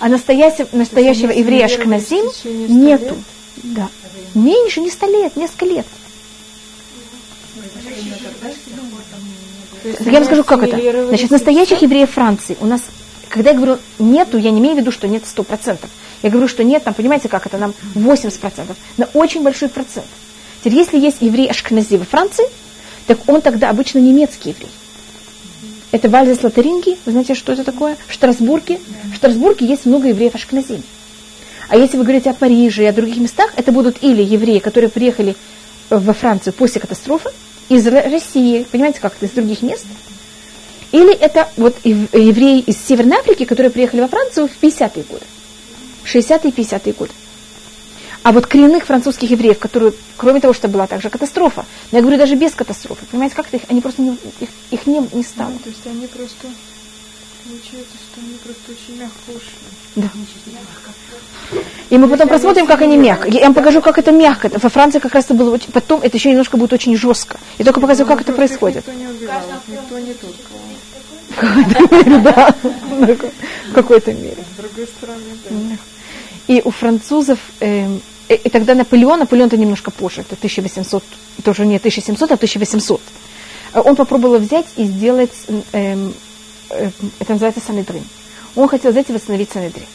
[0.00, 2.26] А настоящего, настоящего еврея Ашкназим
[2.68, 3.16] нету.
[3.56, 3.88] Да.
[4.34, 5.86] Меньше, не сто лет, несколько лет.
[10.00, 11.06] Я вам скажу, как это.
[11.08, 12.82] Значит, настоящих евреев Франции у нас
[13.28, 15.78] когда я говорю нету, я не имею в виду, что нет 100%.
[16.22, 20.06] Я говорю, что нет, там, понимаете, как это, нам 80%, на очень большой процент.
[20.60, 22.44] Теперь, если есть еврей Ашкнази во Франции,
[23.06, 24.70] так он тогда обычно немецкий еврей.
[25.90, 27.96] Это Вальзес Латеринги, вы знаете, что это такое?
[28.06, 28.80] В Штрасбурге.
[29.12, 30.82] В Штрасбурге есть много евреев Ашкнази.
[31.68, 34.90] А если вы говорите о Париже и о других местах, это будут или евреи, которые
[34.90, 35.36] приехали
[35.90, 37.30] во Францию после катастрофы,
[37.68, 39.86] из России, понимаете, как это, из других мест,
[40.92, 45.24] или это вот евреи из Северной Африки, которые приехали во Францию в 50-е годы.
[46.04, 47.12] 60-е и 50-е годы.
[48.22, 52.18] А вот коренных французских евреев, которые, кроме того, что была также катастрофа, но я говорю
[52.18, 55.50] даже без катастрофы, понимаете, как-то их, они просто не, их, их не, не стало.
[55.50, 56.46] Ну, то есть они просто,
[57.44, 59.68] получается, что они просто очень мягко ушли.
[59.96, 60.10] Да.
[61.90, 63.28] И мы потом просмотрим, как они мягко.
[63.28, 64.50] Я вам покажу, как это мягко.
[64.52, 65.72] Во Франции как раз это было очень...
[65.72, 67.38] Потом это еще немножко будет очень жестко.
[67.56, 68.86] И только показываю, как это происходит.
[68.86, 70.36] Никто не убивал, никто не тут.
[71.40, 72.54] Какой-то мере, да.
[72.62, 74.44] В какой-то мере.
[74.54, 75.76] С другой стороны, да.
[76.46, 81.04] И у французов, э, и тогда Наполеон, Наполеон это немножко позже, это 1800,
[81.38, 83.00] это уже не 1700, а 1800.
[83.74, 85.32] Он попробовал взять и сделать,
[85.72, 86.10] э,
[86.70, 88.04] э, это называется Санедрин.
[88.56, 89.86] Он хотел взять и восстановить Санедрин.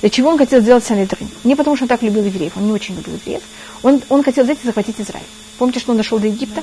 [0.00, 1.28] Для чего он хотел сделать Санедрин?
[1.44, 3.42] Не потому, что он так любил евреев, он не очень любил евреев.
[3.82, 5.26] Он, он хотел взять и захватить Израиль.
[5.58, 6.62] Помните, что он дошел до Египта?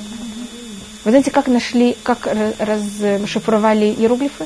[1.08, 2.28] Вы знаете, как нашли, как
[2.60, 4.46] расшифровали иероглифы?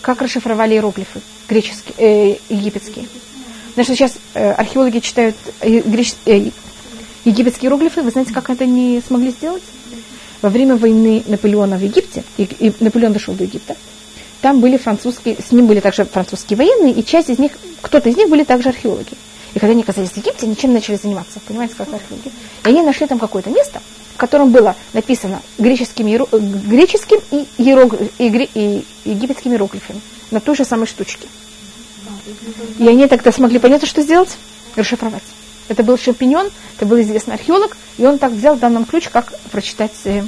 [0.00, 1.20] Как расшифровали иероглифы
[1.50, 3.06] греческие, э, египетские?
[3.74, 6.48] Значит, сейчас э, археологи читают э, греч, э,
[7.26, 8.00] египетские иероглифы.
[8.00, 9.62] Вы знаете, как это не смогли сделать?
[10.40, 13.76] Во время войны Наполеона в Египте, и, и Наполеон дошел до Египта,
[14.40, 17.52] там были французские, с ним были также французские военные, и часть из них,
[17.82, 19.12] кто-то из них были также археологи.
[19.52, 21.38] И когда они оказались в Египте, они чем начали заниматься?
[21.46, 22.32] Понимаете, как археологи?
[22.64, 23.82] И они нашли там какое-то место,
[24.16, 30.00] котором было написано греческим, греческим и, и, и египетскими иероглифами
[30.30, 31.28] на той же самой штучке.
[32.78, 34.36] И они тогда смогли понять, что сделать?
[34.76, 35.22] Расшифровать.
[35.68, 39.32] Это был шампиньон, это был известный археолог, и он так взял, дал нам ключ, как
[39.50, 39.92] прочитать.
[40.04, 40.24] Э,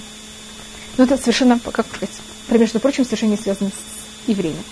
[0.97, 2.15] ну, это совершенно, как сказать,
[2.49, 4.63] между прочим, совершенно не связано с евреями.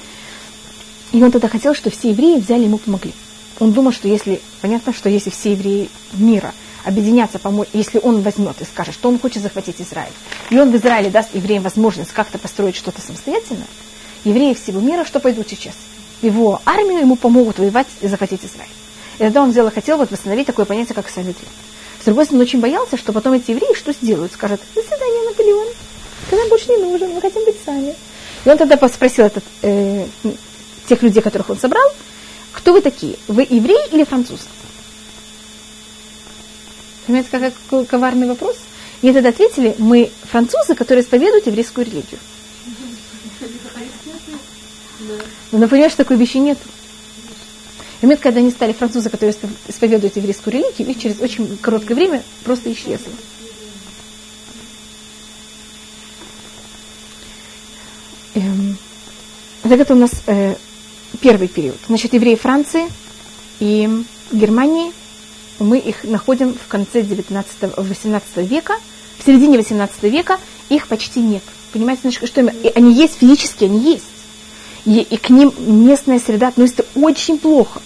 [1.13, 3.13] И он тогда хотел, чтобы все евреи взяли ему помогли.
[3.59, 6.55] Он думал, что если, понятно, что если все евреи мира–
[6.85, 10.13] объединяться, помочь, если он возьмет и скажет, что он хочет захватить Израиль,
[10.51, 13.65] и он в Израиле даст евреям возможность как-то построить что-то самостоятельно,
[14.25, 15.75] евреи всего мира что пойдут сейчас?
[16.23, 18.71] Его армию ему помогут воевать и захватить Израиль.
[19.19, 21.49] И тогда он взял и хотел вот восстановить такое понятие, как Санедрин.
[22.01, 24.33] С другой стороны, он очень боялся, что потом эти евреи что сделают?
[24.33, 25.69] Скажут, до свидания, Наполеон,
[26.31, 27.95] ты нам больше не нужен, мы хотим быть сами.
[28.45, 30.07] И он тогда спросил этот, э,
[30.89, 31.87] тех людей, которых он собрал,
[32.53, 33.17] кто вы такие?
[33.29, 34.45] Вы евреи или французы?
[37.11, 38.57] Понимаете, какой коварный вопрос?
[39.03, 42.21] И тогда ответили, мы французы, которые исповедуют еврейскую религию.
[45.51, 46.57] Но например, что такой вещи нет.
[48.01, 49.35] И момент, когда они стали французы, которые
[49.67, 53.11] исповедуют еврейскую религию, их через очень короткое время просто исчезли.
[58.37, 58.79] Эм,
[59.65, 60.55] так это у нас э,
[61.21, 61.77] первый период.
[61.89, 62.87] Значит, евреи Франции
[63.59, 64.93] и Германии
[65.65, 68.75] мы их находим в конце 19-18 века,
[69.19, 70.39] в середине 18 века
[70.69, 71.43] их почти нет.
[71.73, 74.05] Понимаете, значит, что им, они есть физически, они есть.
[74.85, 77.83] И, и к ним местная среда относится очень плохо.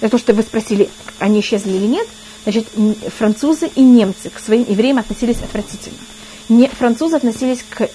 [0.00, 2.08] Это то, что вы спросили, они исчезли или нет.
[2.42, 2.66] Значит,
[3.16, 5.98] французы и немцы к своим евреям относились отвратительно.
[6.48, 7.88] Не, французы относились к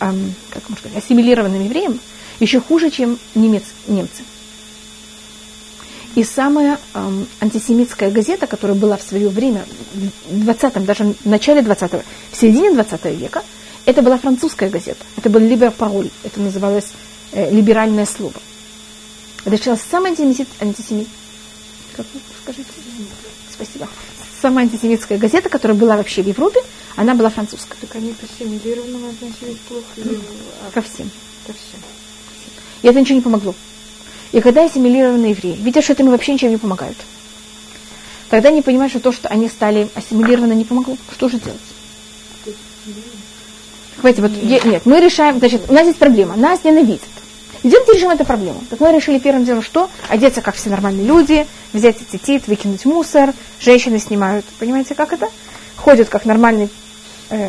[0.00, 1.98] эм, как можно сказать, ассимилированным евреям
[2.40, 4.22] еще хуже, чем немец, немцы.
[6.14, 9.64] И самая эм, антисемитская газета, которая была в свое время,
[10.28, 13.42] в 20-м, даже в начале 20-го, в середине 20 века,
[13.84, 15.04] это была французская газета.
[15.16, 16.10] Это был Либер Пароль.
[16.22, 16.92] Это называлось
[17.32, 18.34] э, либеральное слово.
[19.44, 20.48] Это сейчас самая антисемит...
[20.60, 21.08] антисемит
[21.96, 22.70] как вы скажите?
[23.52, 23.88] Спасибо.
[24.40, 26.60] Самая антисемитская газета, которая была вообще в Европе,
[26.96, 27.76] она была французская.
[27.80, 29.84] Так они к ассимилированным относились плохо?
[29.96, 30.20] Или...
[30.72, 31.10] Ко всем.
[31.46, 31.80] Ко всем.
[32.82, 33.54] И это ничего не помогло.
[34.34, 36.96] И когда ассимилированные евреи видят, что этому вообще ничем не помогают,
[38.30, 40.96] тогда они понимают, что то, что они стали ассимилированы, не помогло.
[41.12, 41.60] Что же делать?
[44.00, 44.64] Хватит, вот, нет.
[44.64, 47.08] нет, мы решаем, значит, у нас есть проблема, нас ненавидят.
[47.62, 48.60] Идемте решим эту проблему.
[48.70, 49.88] Так мы решили первым делом что?
[50.08, 55.28] Одеться, как все нормальные люди, взять цитит, выкинуть мусор, женщины снимают, понимаете, как это?
[55.76, 56.70] Ходят как нормальные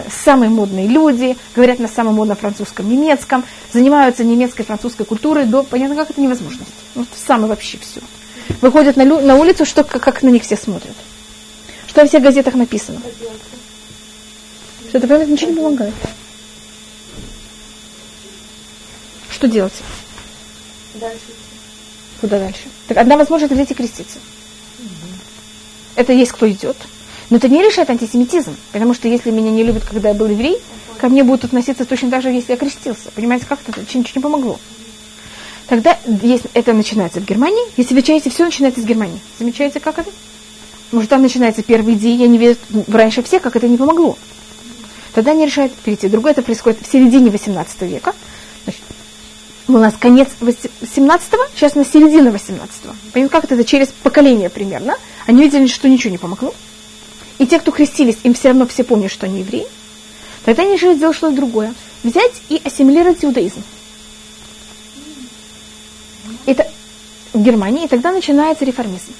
[0.10, 5.96] самые модные люди, говорят на самом модном французском, немецком, занимаются немецкой, французской культурой до, понятно,
[5.96, 6.72] как это невозможность.
[6.96, 8.02] Вот самое вообще все.
[8.62, 10.96] Выходят на, лю, на улицу, что, как, как на них все смотрят.
[11.88, 13.02] Что во всех газетах написано.
[14.90, 15.94] Что это, понимаете, ничего не помогает.
[19.30, 19.74] Что делать?
[20.96, 21.20] Дальше.
[22.22, 22.64] Куда дальше?
[22.88, 24.20] Так одна возможность взять и креститься.
[25.96, 26.78] Это есть кто идет.
[27.30, 28.56] Но это не решает антисемитизм.
[28.72, 30.58] Потому что если меня не любят, когда я был еврей,
[30.98, 33.12] ко мне будут относиться точно так же, если я крестился.
[33.14, 33.82] Понимаете, как это?
[33.82, 34.60] Ничего не помогло.
[35.68, 37.64] Тогда есть, это начинается в Германии.
[37.76, 39.20] Если вы чаете, все начинается с Германии.
[39.40, 40.12] Замечаете, как это?
[40.92, 42.58] Может, там начинается первый день, я не верю
[42.88, 44.18] раньше всех, как это не помогло.
[45.14, 46.08] Тогда они решают перейти.
[46.08, 48.14] Другое это происходит в середине 18 века.
[48.64, 48.82] Значит,
[49.68, 52.94] у нас конец 17-го, сейчас на середина 18-го.
[53.14, 54.96] Понимаете, как это, это через поколение примерно.
[55.26, 56.54] Они видели, что ничего не помогло.
[57.38, 59.68] И те, кто крестились, им все равно все помнят, что они евреи.
[60.46, 61.74] Тогда они решили сделать что-то другое.
[62.04, 63.64] Взять и ассимилировать иудаизм.
[66.46, 66.68] Это
[67.34, 69.14] в Германии, и тогда начинается реформизм.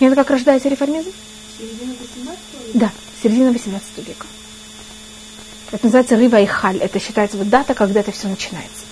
[0.00, 1.12] Это как рождается реформизм?
[1.58, 2.40] Середина 18
[2.74, 2.92] Да,
[3.22, 4.26] середина 18 века.
[5.70, 6.78] Это называется Рива и Халь.
[6.78, 8.84] Это считается вот дата, когда это все начинается.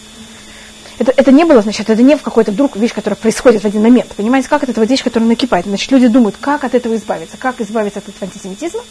[1.00, 3.80] Это, это не было, значит, это не в какой-то вдруг вещь, которая происходит в один
[3.80, 4.12] момент.
[4.16, 5.64] Понимаете, как это вот вещь, которая накипает.
[5.64, 8.82] Значит, люди думают, как от этого избавиться, как избавиться от этого антисемитизма.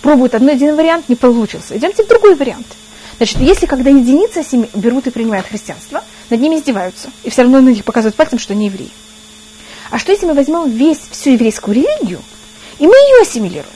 [0.00, 1.76] Пробуют одно, один вариант, не получился.
[1.76, 2.66] Идемте в другой вариант.
[3.18, 7.10] Значит, если когда единицы семьи берут и принимают христианство, над ними издеваются.
[7.24, 8.90] И все равно на них показывают пальцем, что они евреи.
[9.90, 12.22] А что если мы возьмем весь, всю еврейскую религию,
[12.78, 13.66] и мы ее ассимилируем?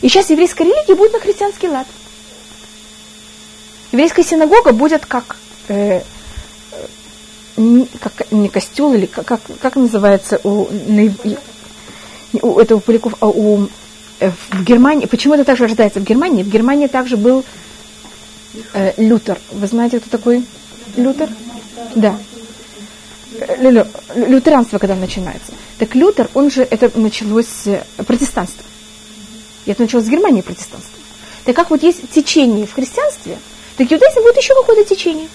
[0.00, 1.86] И сейчас еврейская религия будет на христианский лад.
[3.92, 5.36] Еврейская синагога будет как,
[5.68, 6.00] э,
[8.00, 10.68] как не костел, или как, как, как называется у,
[12.42, 13.68] у этого Поляков, а у,
[14.20, 16.42] э, в Германии, почему это также рождается в Германии?
[16.42, 17.44] В Германии также был
[18.72, 19.38] э, Лютер.
[19.52, 20.44] Вы знаете, кто такой
[20.96, 21.30] Лютер?
[21.94, 22.18] Да.
[23.58, 25.52] Лю, лютеранство, когда начинается.
[25.78, 28.64] Так Лютер, он же, это началось э, протестанство.
[29.66, 30.90] Это началось с Германии протестанство.
[31.44, 33.38] Так как вот есть течение в христианстве,
[33.76, 35.28] так иудаизм будет еще какое-то течение.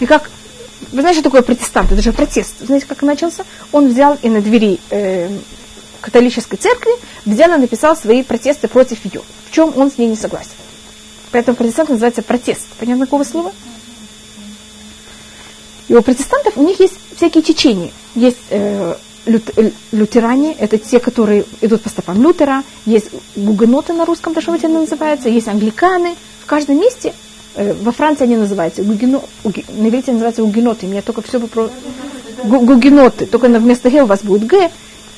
[0.00, 0.30] И как,
[0.92, 1.92] вы знаете, что такое протестант?
[1.92, 2.54] Это же протест.
[2.60, 3.44] Знаете, как начался?
[3.70, 5.28] Он взял и на двери э,
[6.00, 6.92] католической церкви
[7.24, 9.22] взял и написал свои протесты против ее.
[9.48, 10.50] В чем он с ней не согласен.
[11.30, 12.66] Поэтому протестант называется протест.
[12.78, 13.52] Понятно какого слова?
[15.88, 17.90] И у протестантов у них есть всякие течения.
[18.14, 18.94] Есть э,
[19.92, 24.68] лютеране, это те, которые идут по стопам Лютера, есть гугеноты на русском даже вот это
[24.68, 26.16] называется, есть англиканы.
[26.42, 31.02] В каждом месте, э, во Франции они называются, гугено, уги, на иврите называются гугеноты, меня
[31.02, 31.70] только все про
[32.44, 34.70] гугеноты, только вместо г у вас будет г,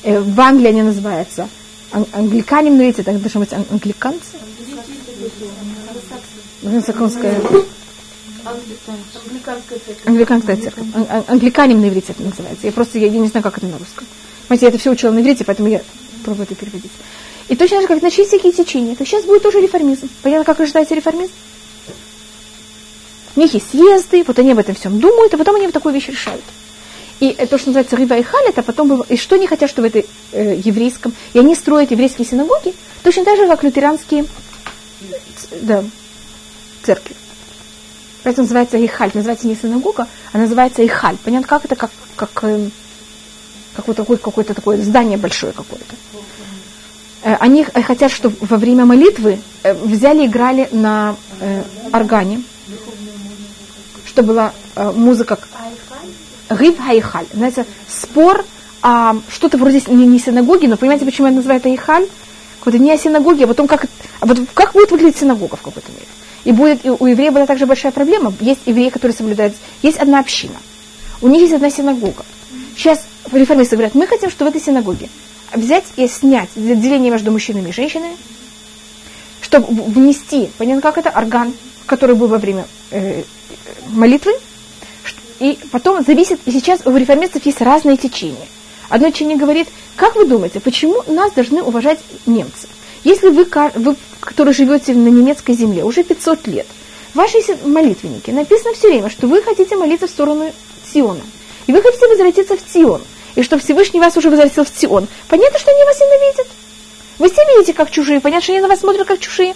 [0.03, 1.47] э, в Англии они называются
[1.91, 4.37] ан, англикане, на иврите, так должно быть англиканцы.
[6.85, 7.39] Саконская.
[8.45, 10.05] Англиканская церковь.
[10.05, 10.85] Англиканская церковь.
[11.27, 12.65] Англиканем на иврите это называется.
[12.65, 14.05] Я просто я, я не знаю, как это на русском.
[14.47, 15.81] Понимаете, я это все учила на иврите, поэтому я
[16.23, 16.91] пробую это переводить.
[17.49, 20.09] И точно так же, как начались всякие течения, то сейчас будет тоже реформизм.
[20.21, 21.31] Понятно, как рождается реформизм?
[23.35, 25.93] У них есть съезды, вот они об этом всем думают, и потом они вот такую
[25.93, 26.43] вещь решают.
[27.19, 29.85] И то, что называется рыба и халь, это потом и что они хотят, что в
[29.85, 32.73] этой э, еврейском, и они строят еврейские синагоги,
[33.03, 34.25] точно так же, как лютеранские
[35.61, 35.83] да,
[36.83, 37.15] церкви.
[38.23, 39.11] Поэтому называется Ихаль.
[39.13, 41.17] Называется не синагога, а называется Ихаль.
[41.23, 42.71] Понятно, как это, как, как, эм,
[43.75, 45.95] как вот такое, какое-то такое здание большое какое-то.
[47.23, 52.43] Э, они хотят, чтобы во время молитвы э, взяли, играли на э, органе,
[54.13, 55.39] что была э, музыка
[56.51, 57.25] Гив Хайхаль.
[57.33, 58.45] Знаете, спор
[58.83, 62.07] а, что-то вроде не, не синагоги, но понимаете, почему это называют Айхаль?
[62.59, 63.87] Какой-то не о синагоге, а потом как,
[64.19, 66.05] а вот как будет выглядеть синагога в какой-то мере.
[66.43, 68.31] И будет, и у евреев была также большая проблема.
[68.39, 70.57] Есть евреи, которые соблюдают, есть одна община.
[71.21, 72.23] У них есть одна синагога.
[72.77, 75.09] Сейчас реформисты говорят, мы хотим, чтобы в этой синагоге
[75.55, 78.15] взять и снять деление между мужчинами и женщинами,
[79.41, 81.53] чтобы внести, понятно, как это, орган,
[81.85, 83.23] который был во время э,
[83.89, 84.33] молитвы,
[85.39, 88.47] и потом зависит, и сейчас у реформистов есть разные течения.
[88.89, 92.67] Одно течение говорит, как вы думаете, почему нас должны уважать немцы?
[93.03, 96.67] Если вы, вы который живете на немецкой земле уже 500 лет,
[97.13, 100.51] в вашей молитвеннике написано все время, что вы хотите молиться в сторону
[100.91, 101.21] Сиона.
[101.67, 103.01] И вы хотите возвратиться в Сион.
[103.35, 105.07] И что Всевышний вас уже возвратил в Сион.
[105.27, 106.47] Понятно, что они вас ненавидят.
[107.19, 108.19] Вы все видите, как чужие.
[108.19, 109.55] Понятно, что они на вас смотрят, как чужие.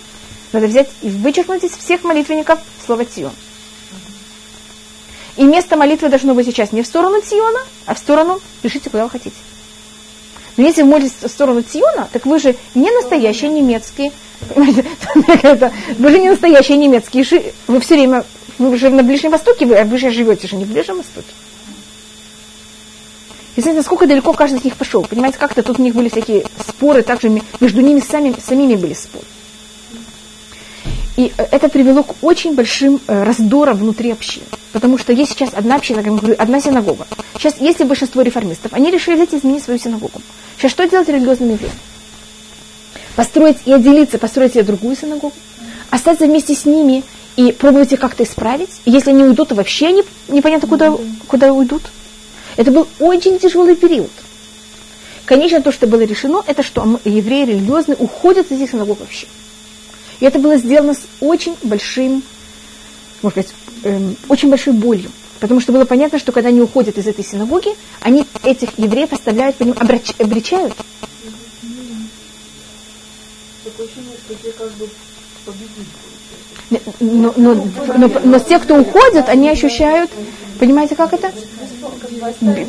[0.54, 3.34] Надо взять и вычеркнуть из всех молитвенников слово Сион.
[5.36, 9.04] И место молитвы должно быть сейчас не в сторону Сиона, а в сторону, решите, куда
[9.04, 9.36] вы хотите.
[10.56, 14.12] Но если вы молитесь в сторону Тиона, так вы же не настоящие немецкие.
[14.56, 17.24] Вы же не настоящие немецкие.
[17.68, 18.26] Вы все время,
[18.58, 21.28] вы же на Ближнем Востоке, вы, а вы же живете же не в Ближнем Востоке.
[23.56, 25.04] И знаете, насколько далеко каждый из них пошел.
[25.04, 29.26] Понимаете, как-то тут у них были всякие споры, также между ними сами, самими были споры.
[31.18, 34.46] И э, это привело к очень большим э, раздорам внутри общины.
[34.72, 37.08] Потому что есть сейчас одна община, как я говорю, одна синагога.
[37.34, 40.22] Сейчас, если большинство реформистов, они решили взять и изменить свою синагогу.
[40.58, 41.74] Сейчас что делать религиозным евреям?
[43.16, 45.34] Построить и отделиться, построить себе другую синагогу,
[45.90, 47.04] остаться вместе с ними
[47.36, 48.70] и пробовать их как-то исправить.
[48.86, 50.96] И если они уйдут, то вообще они непонятно куда,
[51.28, 51.82] куда уйдут.
[52.58, 54.12] Это был очень тяжелый период.
[55.26, 59.28] Конечно, то, что было решено, это что евреи религиозные уходят из этих синагог вообще.
[60.20, 62.24] И это было сделано с очень большим,
[63.22, 65.12] можно сказать, эм, очень большой болью.
[65.40, 69.56] Потому что было понятно, что когда они уходят из этой синагоги, они этих евреев оставляют,
[69.58, 70.74] по ним обрач, обречают.
[77.00, 77.54] Но, но,
[77.98, 80.10] но, но те, кто уходят, они ощущают,
[80.60, 81.32] понимаете, как это?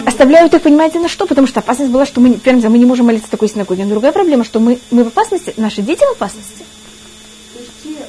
[0.04, 1.26] Оставляют их, понимаете, на что?
[1.26, 3.84] Потому что опасность была, что мы, первым мы не можем молиться такой синагоге.
[3.84, 6.64] Но другая проблема, что мы, мы в опасности, наши дети в опасности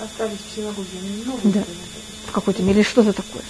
[0.02, 1.64] остались в синагоге, они много да.
[2.28, 3.44] в какой-то мере, или что-то такое.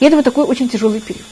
[0.00, 1.26] И это вот такой очень тяжелый период.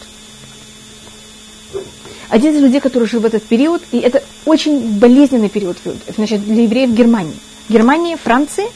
[2.28, 5.78] Один из людей, который жил в этот период, и это очень болезненный период,
[6.16, 7.36] значит, для евреев Германии.
[7.68, 8.66] Германии, Франции,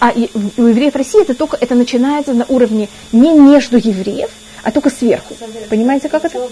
[0.00, 4.30] а у евреев России это только это начинается на уровне не между евреев,
[4.62, 5.34] а только сверху.
[5.68, 6.50] Понимаете, как это?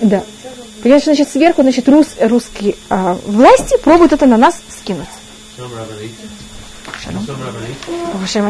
[0.00, 0.22] Да.
[0.82, 5.08] Понимаете, значит, сверху, значит, рус, русские а, власти пробуют это на нас скинуть.
[6.98, 8.18] Pues se lo...
[8.18, 8.42] Pues se